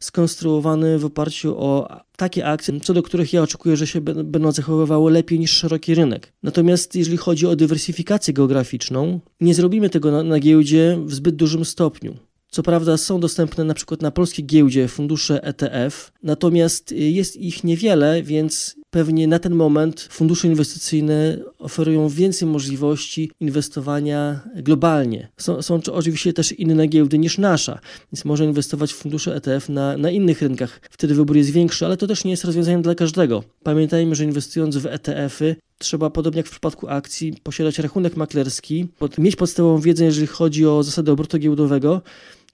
skonstruowany 0.00 0.98
w 0.98 1.04
oparciu 1.04 1.58
o 1.58 1.88
takie 2.16 2.46
akcje, 2.46 2.80
co 2.80 2.94
do 2.94 3.02
których 3.02 3.32
ja 3.32 3.42
oczekuję, 3.42 3.76
że 3.76 3.86
się 3.86 4.00
będą 4.00 4.52
zachowywały 4.52 5.10
lepiej 5.10 5.38
niż 5.38 5.50
szeroki 5.50 5.94
rynek. 5.94 6.32
Natomiast 6.42 6.94
jeżeli 6.94 7.16
chodzi 7.16 7.46
o 7.46 7.56
dywersyfikację 7.56 8.34
geograficzną, 8.34 9.20
nie 9.40 9.54
zrobimy 9.54 9.90
tego 9.90 10.10
na, 10.10 10.22
na 10.22 10.38
giełdzie 10.38 10.98
w 11.04 11.14
zbyt 11.14 11.36
dużym 11.36 11.64
stopniu. 11.64 12.16
Co 12.50 12.62
prawda 12.62 12.96
są 12.96 13.20
dostępne 13.20 13.64
na 13.64 13.74
przykład 13.74 14.02
na 14.02 14.10
polskiej 14.10 14.46
giełdzie 14.46 14.88
fundusze 14.88 15.44
ETF, 15.44 16.12
natomiast 16.22 16.92
jest 16.92 17.36
ich 17.36 17.64
niewiele, 17.64 18.22
więc 18.22 18.77
pewnie 18.90 19.26
na 19.26 19.38
ten 19.38 19.54
moment 19.54 20.08
fundusze 20.10 20.48
inwestycyjne 20.48 21.38
oferują 21.58 22.08
więcej 22.08 22.48
możliwości 22.48 23.30
inwestowania 23.40 24.40
globalnie. 24.56 25.28
Są, 25.36 25.62
są 25.62 25.80
oczywiście 25.92 26.32
też 26.32 26.52
inne 26.52 26.86
giełdy 26.86 27.18
niż 27.18 27.38
nasza, 27.38 27.78
więc 28.12 28.24
można 28.24 28.46
inwestować 28.46 28.92
w 28.92 28.96
fundusze 28.96 29.36
ETF 29.36 29.68
na, 29.68 29.96
na 29.96 30.10
innych 30.10 30.42
rynkach. 30.42 30.80
Wtedy 30.90 31.14
wybór 31.14 31.36
jest 31.36 31.50
większy, 31.50 31.86
ale 31.86 31.96
to 31.96 32.06
też 32.06 32.24
nie 32.24 32.30
jest 32.30 32.44
rozwiązaniem 32.44 32.82
dla 32.82 32.94
każdego. 32.94 33.44
Pamiętajmy, 33.62 34.14
że 34.14 34.24
inwestując 34.24 34.76
w 34.76 34.86
ETF-y, 34.86 35.56
trzeba, 35.78 36.10
podobnie 36.10 36.38
jak 36.38 36.46
w 36.46 36.50
przypadku 36.50 36.88
akcji, 36.88 37.34
posiadać 37.42 37.78
rachunek 37.78 38.16
maklerski, 38.16 38.86
mieć 39.18 39.36
podstawową 39.36 39.80
wiedzę, 39.80 40.04
jeżeli 40.04 40.26
chodzi 40.26 40.66
o 40.66 40.82
zasady 40.82 41.10
obrotu 41.10 41.38
giełdowego, 41.38 42.02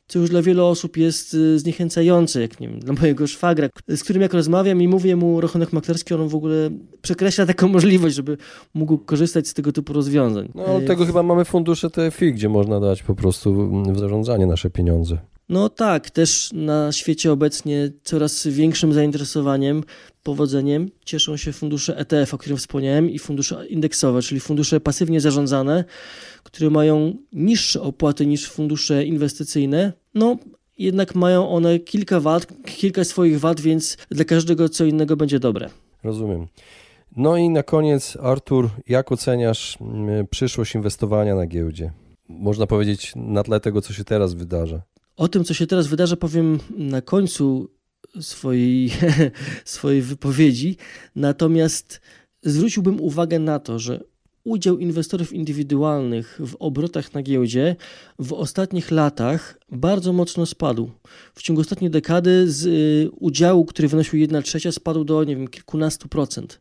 co 0.07 0.19
już 0.19 0.31
dla 0.31 0.43
wielu 0.43 0.67
osób 0.67 0.97
jest 0.97 1.35
y, 1.35 1.59
zniechęcające, 1.59 2.41
jak 2.41 2.61
nie 2.61 2.69
wiem, 2.69 2.81
dla 2.81 2.95
mojego 2.95 3.27
szwagra, 3.27 3.69
z 3.89 4.05
którym 4.05 4.23
jak 4.23 4.35
rozmawiam 4.35 4.83
i 4.83 4.89
mówię 4.89 5.17
mu 5.17 5.41
rachunek 5.41 5.73
maklerski, 5.73 6.15
on 6.15 6.29
w 6.29 6.35
ogóle 6.35 6.71
przekreśla 7.03 7.47
taką 7.47 7.69
możliwość, 7.69 8.17
żeby 8.17 8.37
mógł 8.75 8.99
korzystać 8.99 9.49
z 9.49 9.55
tego 9.55 9.73
typu 9.73 9.93
rozwiązań. 9.93 10.49
No 10.55 10.65
ale 10.65 10.83
tego 10.83 11.07
chyba 11.07 11.23
mamy 11.23 11.45
fundusze 11.45 11.91
TFI, 11.91 12.33
gdzie 12.33 12.49
można 12.49 12.81
dać 12.81 13.03
po 13.03 13.15
prostu 13.15 13.71
w 13.93 13.99
zarządzanie 13.99 14.47
nasze 14.47 14.71
pieniądze. 14.71 15.19
No 15.49 15.69
tak, 15.69 16.11
też 16.11 16.51
na 16.53 16.93
świecie 16.93 17.33
obecnie 17.33 17.91
coraz 18.03 18.47
większym 18.47 18.93
zainteresowaniem, 18.93 19.83
powodzeniem 20.25 20.91
cieszą 21.05 21.37
się 21.37 21.53
fundusze 21.53 21.97
ETF, 21.97 22.35
o 22.35 22.39
którym 22.39 22.59
wspomniałem, 22.59 23.11
i 23.11 23.19
fundusze 23.19 23.67
indeksowe, 23.67 24.23
czyli 24.23 24.41
fundusze 24.41 24.81
pasywnie 24.81 25.21
zarządzane, 25.21 25.85
które 26.43 26.71
mają 26.71 27.17
niższe 27.33 27.83
opłaty 27.83 28.27
niż 28.27 28.51
fundusze 28.51 29.05
inwestycyjne. 29.05 29.93
No, 30.15 30.37
jednak 30.79 31.15
mają 31.15 31.49
one 31.49 31.79
kilka 31.79 32.21
wad, 32.21 32.47
kilka 32.65 33.05
swoich 33.05 33.41
wad, 33.41 33.61
więc 33.61 33.97
dla 34.11 34.25
każdego 34.25 34.69
co 34.69 34.85
innego 34.85 35.17
będzie 35.17 35.39
dobre. 35.39 35.71
Rozumiem. 36.05 36.47
No 37.17 37.37
i 37.37 37.49
na 37.49 37.63
koniec, 37.63 38.17
Artur, 38.23 38.71
jak 38.89 39.13
oceniasz 39.13 39.79
mm, 39.81 40.27
przyszłość 40.27 40.75
inwestowania 40.75 41.35
na 41.35 41.47
giełdzie? 41.47 41.93
Można 42.29 42.67
powiedzieć 42.67 43.13
na 43.17 43.43
tle 43.43 43.61
tego, 43.61 43.81
co 43.81 43.93
się 43.93 44.05
teraz 44.05 44.35
wydarza. 44.35 44.83
O 45.17 45.29
tym, 45.29 45.45
co 45.45 45.55
się 45.55 45.67
teraz 45.67 45.87
wydarza, 45.87 46.17
powiem 46.17 46.59
na 46.77 47.03
końcu 47.03 47.69
swojej, 48.21 48.91
swojej 49.65 50.03
wypowiedzi. 50.03 50.77
Natomiast 51.17 52.01
zwróciłbym 52.43 53.01
uwagę 53.01 53.39
na 53.39 53.59
to, 53.59 53.79
że 53.79 54.01
udział 54.45 54.79
inwestorów 54.79 55.33
indywidualnych 55.33 56.41
w 56.47 56.57
obrotach 56.59 57.15
na 57.15 57.23
giełdzie 57.23 57.77
w 58.19 58.33
ostatnich 58.33 58.91
latach 58.91 59.59
bardzo 59.73 60.13
mocno 60.13 60.47
spadł. 60.47 60.91
W 61.35 61.43
ciągu 61.43 61.61
ostatniej 61.61 61.91
dekady 61.91 62.53
z 62.53 62.67
y, 62.67 63.11
udziału, 63.11 63.65
który 63.65 63.89
wynosił 63.89 64.19
1 64.19 64.43
trzecia, 64.43 64.73
spadł 64.73 65.05
do 65.05 65.25
nie 65.25 65.37
wiem, 65.37 65.49
kilkunastu 65.49 66.09
procent. 66.09 66.61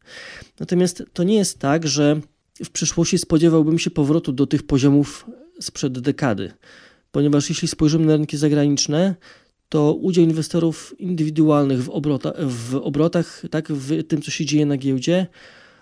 Natomiast 0.59 1.03
to 1.13 1.23
nie 1.23 1.35
jest 1.35 1.59
tak, 1.59 1.87
że 1.87 2.21
w 2.63 2.69
przyszłości 2.69 3.17
spodziewałbym 3.17 3.79
się 3.79 3.91
powrotu 3.91 4.31
do 4.31 4.47
tych 4.47 4.63
poziomów 4.63 5.25
sprzed 5.61 5.99
dekady, 5.99 6.51
ponieważ 7.11 7.49
jeśli 7.49 7.67
spojrzymy 7.67 8.05
na 8.05 8.15
rynki 8.15 8.37
zagraniczne, 8.37 9.15
to 9.73 9.93
udział 9.93 10.23
inwestorów 10.23 10.95
indywidualnych 10.99 11.83
w, 11.83 11.89
obrota, 11.89 12.33
w 12.39 12.75
obrotach, 12.75 13.41
tak, 13.51 13.71
w 13.71 14.03
tym, 14.03 14.21
co 14.21 14.31
się 14.31 14.45
dzieje 14.45 14.65
na 14.65 14.77
giełdzie, 14.77 15.27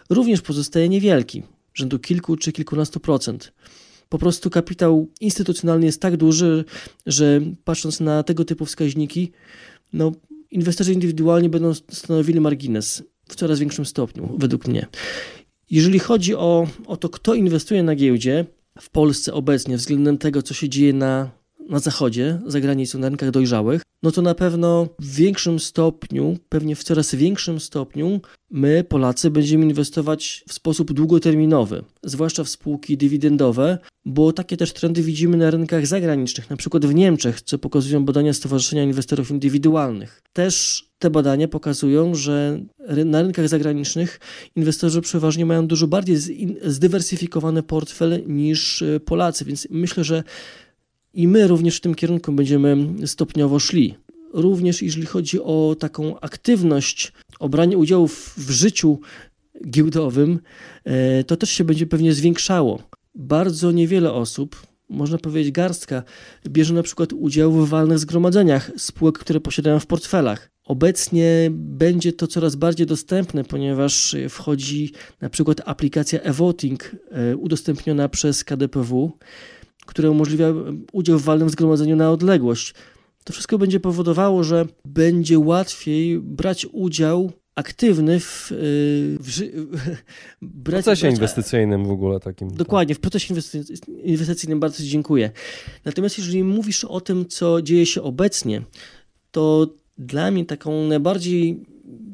również 0.09 0.41
pozostaje 0.41 0.89
niewielki, 0.89 1.43
rzędu 1.73 1.99
kilku 1.99 2.37
czy 2.37 2.51
kilkunastu 2.51 2.99
procent. 2.99 3.53
Po 4.09 4.17
prostu 4.17 4.49
kapitał 4.49 5.07
instytucjonalny 5.21 5.85
jest 5.85 6.01
tak 6.01 6.17
duży, 6.17 6.65
że 7.05 7.41
patrząc 7.63 7.99
na 7.99 8.23
tego 8.23 8.45
typu 8.45 8.65
wskaźniki, 8.65 9.31
no, 9.93 10.11
inwestorzy 10.51 10.93
indywidualni 10.93 11.49
będą 11.49 11.73
stanowili 11.73 12.41
margines 12.41 13.03
w 13.29 13.35
coraz 13.35 13.59
większym 13.59 13.85
stopniu, 13.85 14.35
według 14.37 14.67
mnie. 14.67 14.87
Jeżeli 15.69 15.99
chodzi 15.99 16.35
o, 16.35 16.67
o 16.85 16.97
to, 16.97 17.09
kto 17.09 17.33
inwestuje 17.33 17.83
na 17.83 17.95
giełdzie 17.95 18.45
w 18.81 18.89
Polsce 18.89 19.33
obecnie 19.33 19.77
względem 19.77 20.17
tego, 20.17 20.41
co 20.41 20.53
się 20.53 20.69
dzieje 20.69 20.93
na 20.93 21.40
na 21.69 21.79
zachodzie, 21.79 22.39
za 22.45 22.61
granicą, 22.61 22.99
na 22.99 23.09
rynkach 23.09 23.31
dojrzałych, 23.31 23.81
no 24.03 24.11
to 24.11 24.21
na 24.21 24.35
pewno 24.35 24.87
w 24.99 25.15
większym 25.15 25.59
stopniu, 25.59 26.37
pewnie 26.49 26.75
w 26.75 26.83
coraz 26.83 27.15
większym 27.15 27.59
stopniu, 27.59 28.21
my, 28.51 28.83
Polacy, 28.83 29.31
będziemy 29.31 29.65
inwestować 29.65 30.43
w 30.49 30.53
sposób 30.53 30.93
długoterminowy, 30.93 31.83
zwłaszcza 32.03 32.43
w 32.43 32.49
spółki 32.49 32.97
dywidendowe, 32.97 33.77
bo 34.05 34.33
takie 34.33 34.57
też 34.57 34.73
trendy 34.73 35.01
widzimy 35.01 35.37
na 35.37 35.51
rynkach 35.51 35.87
zagranicznych, 35.87 36.49
na 36.49 36.57
przykład 36.57 36.85
w 36.85 36.93
Niemczech, 36.93 37.41
co 37.41 37.57
pokazują 37.57 38.05
badania 38.05 38.33
Stowarzyszenia 38.33 38.83
Inwestorów 38.83 39.31
Indywidualnych. 39.31 40.21
Też 40.33 40.85
te 40.99 41.09
badania 41.09 41.47
pokazują, 41.47 42.15
że 42.15 42.59
na 43.05 43.21
rynkach 43.21 43.47
zagranicznych 43.47 44.19
inwestorzy 44.55 45.01
przeważnie 45.01 45.45
mają 45.45 45.67
dużo 45.67 45.87
bardziej 45.87 46.17
zdywersyfikowany 46.65 47.63
portfel 47.63 48.23
niż 48.27 48.81
e, 48.81 48.99
Polacy, 48.99 49.45
więc 49.45 49.67
myślę, 49.69 50.03
że 50.03 50.23
i 51.13 51.27
my 51.27 51.47
również 51.47 51.77
w 51.77 51.81
tym 51.81 51.95
kierunku 51.95 52.31
będziemy 52.31 52.77
stopniowo 53.05 53.59
szli. 53.59 53.95
Również 54.33 54.81
jeżeli 54.81 55.05
chodzi 55.05 55.39
o 55.39 55.75
taką 55.79 56.19
aktywność, 56.19 57.13
o 57.39 57.49
branie 57.49 57.77
udziału 57.77 58.07
w 58.07 58.49
życiu 58.49 58.99
giełdowym, 59.69 60.39
e, 60.83 61.23
to 61.23 61.37
też 61.37 61.49
się 61.49 61.63
będzie 61.63 61.87
pewnie 61.87 62.13
zwiększało. 62.13 62.83
Bardzo 63.15 63.71
niewiele 63.71 64.13
osób, 64.13 64.67
można 64.89 65.17
powiedzieć 65.17 65.51
garstka, 65.51 66.03
bierze 66.49 66.73
na 66.73 66.83
przykład 66.83 67.13
udział 67.13 67.51
w 67.51 67.69
walnych 67.69 67.99
zgromadzeniach 67.99 68.71
spółek, 68.77 69.19
które 69.19 69.39
posiadają 69.39 69.79
w 69.79 69.85
portfelach. 69.85 70.51
Obecnie 70.63 71.49
będzie 71.51 72.13
to 72.13 72.27
coraz 72.27 72.55
bardziej 72.55 72.87
dostępne, 72.87 73.43
ponieważ 73.43 74.15
wchodzi 74.29 74.91
na 75.21 75.29
przykład 75.29 75.61
aplikacja 75.65 76.21
e-voting 76.21 76.95
e, 77.11 77.37
udostępniona 77.37 78.09
przez 78.09 78.43
KDPW 78.43 79.11
które 79.85 80.11
umożliwia 80.11 80.53
udział 80.91 81.19
w 81.19 81.23
walnym 81.23 81.49
zgromadzeniu 81.49 81.95
na 81.95 82.11
odległość. 82.11 82.73
To 83.23 83.33
wszystko 83.33 83.57
będzie 83.57 83.79
powodowało, 83.79 84.43
że 84.43 84.65
będzie 84.85 85.39
łatwiej 85.39 86.19
brać 86.19 86.67
udział 86.71 87.31
aktywny 87.55 88.19
w, 88.19 88.51
y, 88.51 88.55
w, 89.19 89.29
w 90.41 90.63
procesie 90.63 91.07
brać, 91.07 91.13
inwestycyjnym 91.13 91.85
w 91.85 91.91
ogóle 91.91 92.19
takim. 92.19 92.47
Tak. 92.49 92.57
Dokładnie, 92.57 92.95
w 92.95 92.99
procesie 92.99 93.35
inwestycyjnym 94.03 94.59
bardzo 94.59 94.77
Ci 94.77 94.89
dziękuję. 94.89 95.31
Natomiast 95.85 96.17
jeżeli 96.17 96.43
mówisz 96.43 96.85
o 96.85 97.01
tym, 97.01 97.25
co 97.25 97.61
dzieje 97.61 97.85
się 97.85 98.01
obecnie, 98.01 98.61
to 99.31 99.67
dla 99.97 100.31
mnie 100.31 100.45
taką 100.45 100.87
najbardziej 100.87 101.65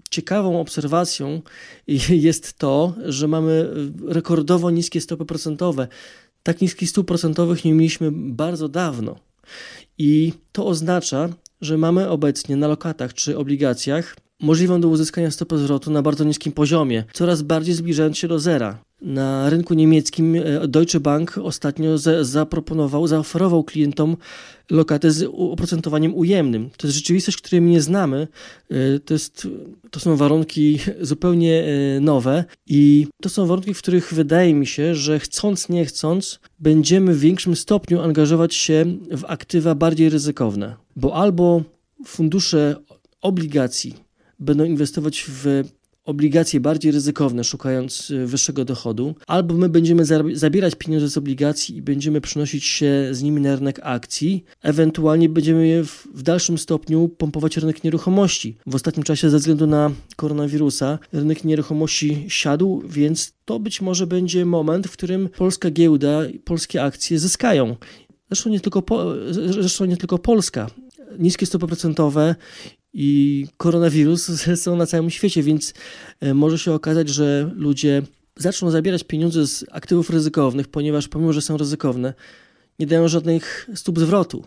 ciekawą 0.09 0.61
obserwacją 0.61 1.41
jest 2.27 2.57
to, 2.57 2.93
że 3.05 3.27
mamy 3.27 3.69
rekordowo 4.07 4.71
niskie 4.71 5.01
stopy 5.01 5.25
procentowe 5.25 5.87
tak 6.47 6.61
niskich 6.61 6.89
stóp 6.89 7.07
procentowych 7.07 7.65
nie 7.65 7.73
mieliśmy 7.73 8.11
bardzo 8.11 8.69
dawno. 8.69 9.15
I 9.97 10.33
to 10.51 10.65
oznacza, 10.65 11.29
że 11.61 11.77
mamy 11.77 12.09
obecnie 12.09 12.55
na 12.55 12.67
lokatach 12.67 13.13
czy 13.13 13.37
obligacjach 13.37 14.15
możliwą 14.41 14.81
do 14.81 14.87
uzyskania 14.87 15.31
stopę 15.31 15.57
zwrotu 15.57 15.91
na 15.91 16.01
bardzo 16.01 16.23
niskim 16.23 16.51
poziomie, 16.51 17.03
coraz 17.13 17.41
bardziej 17.41 17.75
zbliżając 17.75 18.17
się 18.17 18.27
do 18.27 18.39
zera. 18.39 18.79
Na 19.01 19.49
rynku 19.49 19.73
niemieckim 19.73 20.35
e, 20.35 20.67
Deutsche 20.67 20.99
Bank 20.99 21.37
ostatnio 21.37 21.97
zaproponował, 22.21 23.07
zaoferował 23.07 23.63
klientom 23.63 24.17
lokaty 24.69 25.11
z 25.11 25.29
oprocentowaniem 25.33 26.15
ujemnym. 26.15 26.69
To 26.77 26.87
jest 26.87 26.97
rzeczywistość, 26.97 27.37
której 27.37 27.61
my 27.61 27.69
nie 27.69 27.81
znamy. 27.81 28.27
E, 28.69 28.99
to, 28.99 29.13
jest, 29.13 29.47
to 29.91 29.99
są 29.99 30.15
warunki 30.15 30.79
zupełnie 31.01 31.63
e, 31.63 31.99
nowe 31.99 32.45
i 32.67 33.07
to 33.21 33.29
są 33.29 33.45
warunki, 33.45 33.73
w 33.73 33.77
których 33.77 34.13
wydaje 34.13 34.53
mi 34.53 34.67
się, 34.67 34.95
że 34.95 35.19
chcąc, 35.19 35.69
nie 35.69 35.85
chcąc, 35.85 36.39
będziemy 36.59 37.13
w 37.13 37.19
większym 37.19 37.55
stopniu 37.55 38.01
angażować 38.01 38.55
się 38.55 38.85
w 39.11 39.25
aktywa 39.25 39.75
bardziej 39.75 40.09
ryzykowne, 40.09 40.75
bo 40.95 41.15
albo 41.15 41.63
fundusze 42.05 42.75
obligacji 43.21 43.95
będą 44.39 44.63
inwestować 44.63 45.25
w 45.27 45.63
obligacje 46.07 46.59
bardziej 46.59 46.91
ryzykowne, 46.91 47.43
szukając 47.43 48.11
y, 48.11 48.27
wyższego 48.27 48.65
dochodu, 48.65 49.15
albo 49.27 49.53
my 49.55 49.69
będziemy 49.69 50.05
zabierać 50.33 50.75
pieniądze 50.75 51.09
z 51.09 51.17
obligacji 51.17 51.77
i 51.77 51.81
będziemy 51.81 52.21
przynosić 52.21 52.65
się 52.65 53.09
z 53.11 53.21
nimi 53.23 53.41
na 53.41 53.55
rynek 53.55 53.79
akcji, 53.83 54.43
ewentualnie 54.61 55.29
będziemy 55.29 55.67
je 55.67 55.83
w, 55.83 56.07
w 56.13 56.21
dalszym 56.21 56.57
stopniu 56.57 57.09
pompować 57.09 57.57
rynek 57.57 57.83
nieruchomości. 57.83 58.57
W 58.67 58.75
ostatnim 58.75 59.03
czasie 59.03 59.29
ze 59.29 59.37
względu 59.37 59.67
na 59.67 59.91
koronawirusa 60.15 60.99
rynek 61.13 61.43
nieruchomości 61.43 62.25
siadł, 62.27 62.83
więc 62.89 63.33
to 63.45 63.59
być 63.59 63.81
może 63.81 64.07
będzie 64.07 64.45
moment, 64.45 64.87
w 64.87 64.91
którym 64.91 65.29
polska 65.37 65.71
giełda, 65.71 66.21
polskie 66.45 66.83
akcje 66.83 67.19
zyskają. 67.19 67.75
Zresztą 68.31 68.49
nie 68.49 68.59
tylko, 68.59 68.83
zresztą 69.31 69.85
nie 69.85 69.97
tylko 69.97 70.17
Polska. 70.17 70.67
Niskie 71.19 71.45
stopy 71.45 71.67
procentowe 71.67 72.35
i 72.99 73.47
koronawirus 73.57 74.31
są 74.63 74.75
na 74.75 74.85
całym 74.85 75.09
świecie, 75.09 75.43
więc 75.43 75.73
e, 76.19 76.33
może 76.33 76.59
się 76.59 76.73
okazać, 76.73 77.09
że 77.09 77.51
ludzie 77.55 78.01
zaczną 78.35 78.71
zabierać 78.71 79.03
pieniądze 79.03 79.47
z 79.47 79.65
aktywów 79.71 80.09
ryzykownych, 80.09 80.67
ponieważ 80.67 81.07
pomimo, 81.07 81.33
że 81.33 81.41
są 81.41 81.57
ryzykowne, 81.57 82.13
nie 82.79 82.87
dają 82.87 83.07
żadnych 83.07 83.69
stóp 83.75 83.99
zwrotu 83.99 84.45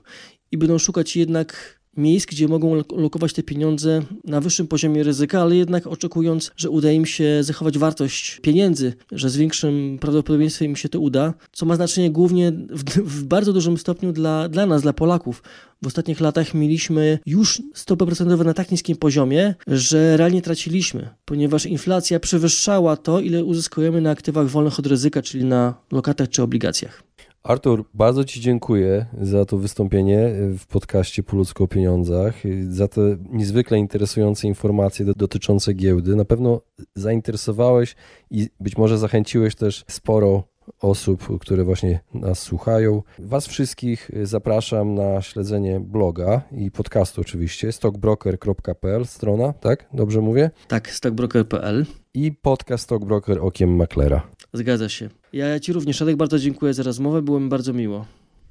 i 0.52 0.56
będą 0.58 0.78
szukać 0.78 1.16
jednak 1.16 1.79
miejsc, 2.00 2.26
gdzie 2.26 2.48
mogą 2.48 2.74
lokować 2.96 3.32
te 3.32 3.42
pieniądze 3.42 4.02
na 4.24 4.40
wyższym 4.40 4.66
poziomie 4.66 5.02
ryzyka, 5.02 5.42
ale 5.42 5.56
jednak 5.56 5.86
oczekując, 5.86 6.50
że 6.56 6.70
uda 6.70 6.90
im 6.90 7.06
się 7.06 7.44
zachować 7.44 7.78
wartość 7.78 8.40
pieniędzy, 8.42 8.92
że 9.12 9.30
z 9.30 9.36
większym 9.36 9.98
prawdopodobieństwem 10.00 10.68
im 10.68 10.76
się 10.76 10.88
to 10.88 11.00
uda, 11.00 11.34
co 11.52 11.66
ma 11.66 11.76
znaczenie 11.76 12.10
głównie 12.10 12.52
w, 12.70 12.84
w 12.84 13.24
bardzo 13.24 13.52
dużym 13.52 13.78
stopniu 13.78 14.12
dla, 14.12 14.48
dla 14.48 14.66
nas, 14.66 14.82
dla 14.82 14.92
Polaków. 14.92 15.42
W 15.82 15.86
ostatnich 15.86 16.20
latach 16.20 16.54
mieliśmy 16.54 17.18
już 17.26 17.62
stopy 17.74 18.06
procentowe 18.06 18.44
na 18.44 18.54
tak 18.54 18.70
niskim 18.70 18.96
poziomie, 18.96 19.54
że 19.66 20.16
realnie 20.16 20.42
traciliśmy, 20.42 21.08
ponieważ 21.24 21.66
inflacja 21.66 22.20
przewyższała 22.20 22.96
to, 22.96 23.20
ile 23.20 23.44
uzyskujemy 23.44 24.00
na 24.00 24.10
aktywach 24.10 24.48
wolnych 24.48 24.78
od 24.78 24.86
ryzyka, 24.86 25.22
czyli 25.22 25.44
na 25.44 25.74
lokatach 25.92 26.28
czy 26.28 26.42
obligacjach. 26.42 27.02
Artur, 27.42 27.84
bardzo 27.94 28.24
Ci 28.24 28.40
dziękuję 28.40 29.06
za 29.20 29.44
to 29.44 29.58
wystąpienie 29.58 30.30
w 30.58 30.66
podcaście 30.66 31.22
Po 31.22 31.36
ludzku 31.36 31.64
o 31.64 31.68
pieniądzach, 31.68 32.34
za 32.68 32.88
te 32.88 33.00
niezwykle 33.30 33.78
interesujące 33.78 34.48
informacje 34.48 35.04
dotyczące 35.16 35.74
giełdy. 35.74 36.16
Na 36.16 36.24
pewno 36.24 36.60
zainteresowałeś 36.94 37.96
i 38.30 38.48
być 38.60 38.76
może 38.76 38.98
zachęciłeś 38.98 39.54
też 39.54 39.84
sporo 39.88 40.42
osób, 40.80 41.38
które 41.40 41.64
właśnie 41.64 42.00
nas 42.14 42.38
słuchają. 42.38 43.02
Was 43.18 43.46
wszystkich 43.46 44.10
zapraszam 44.22 44.94
na 44.94 45.22
śledzenie 45.22 45.80
bloga 45.80 46.42
i 46.52 46.70
podcastu 46.70 47.20
oczywiście, 47.20 47.72
stockbroker.pl 47.72 49.06
strona, 49.06 49.52
tak? 49.52 49.88
Dobrze 49.92 50.20
mówię? 50.20 50.50
Tak, 50.68 50.90
stockbroker.pl. 50.90 51.86
I 52.14 52.32
podcast 52.32 52.84
Stockbroker 52.84 53.38
Okiem 53.40 53.76
Maklera. 53.76 54.22
Zgadza 54.52 54.88
się. 54.88 55.08
Ja 55.32 55.60
Ci 55.60 55.72
również, 55.72 56.00
Radek, 56.00 56.16
bardzo 56.16 56.38
dziękuję 56.38 56.74
za 56.74 56.82
rozmowę, 56.82 57.22
było 57.22 57.40
mi 57.40 57.48
bardzo 57.48 57.72
miło. 57.72 58.06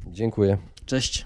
Dziękuję. 0.08 0.58
Cześć. 0.86 1.26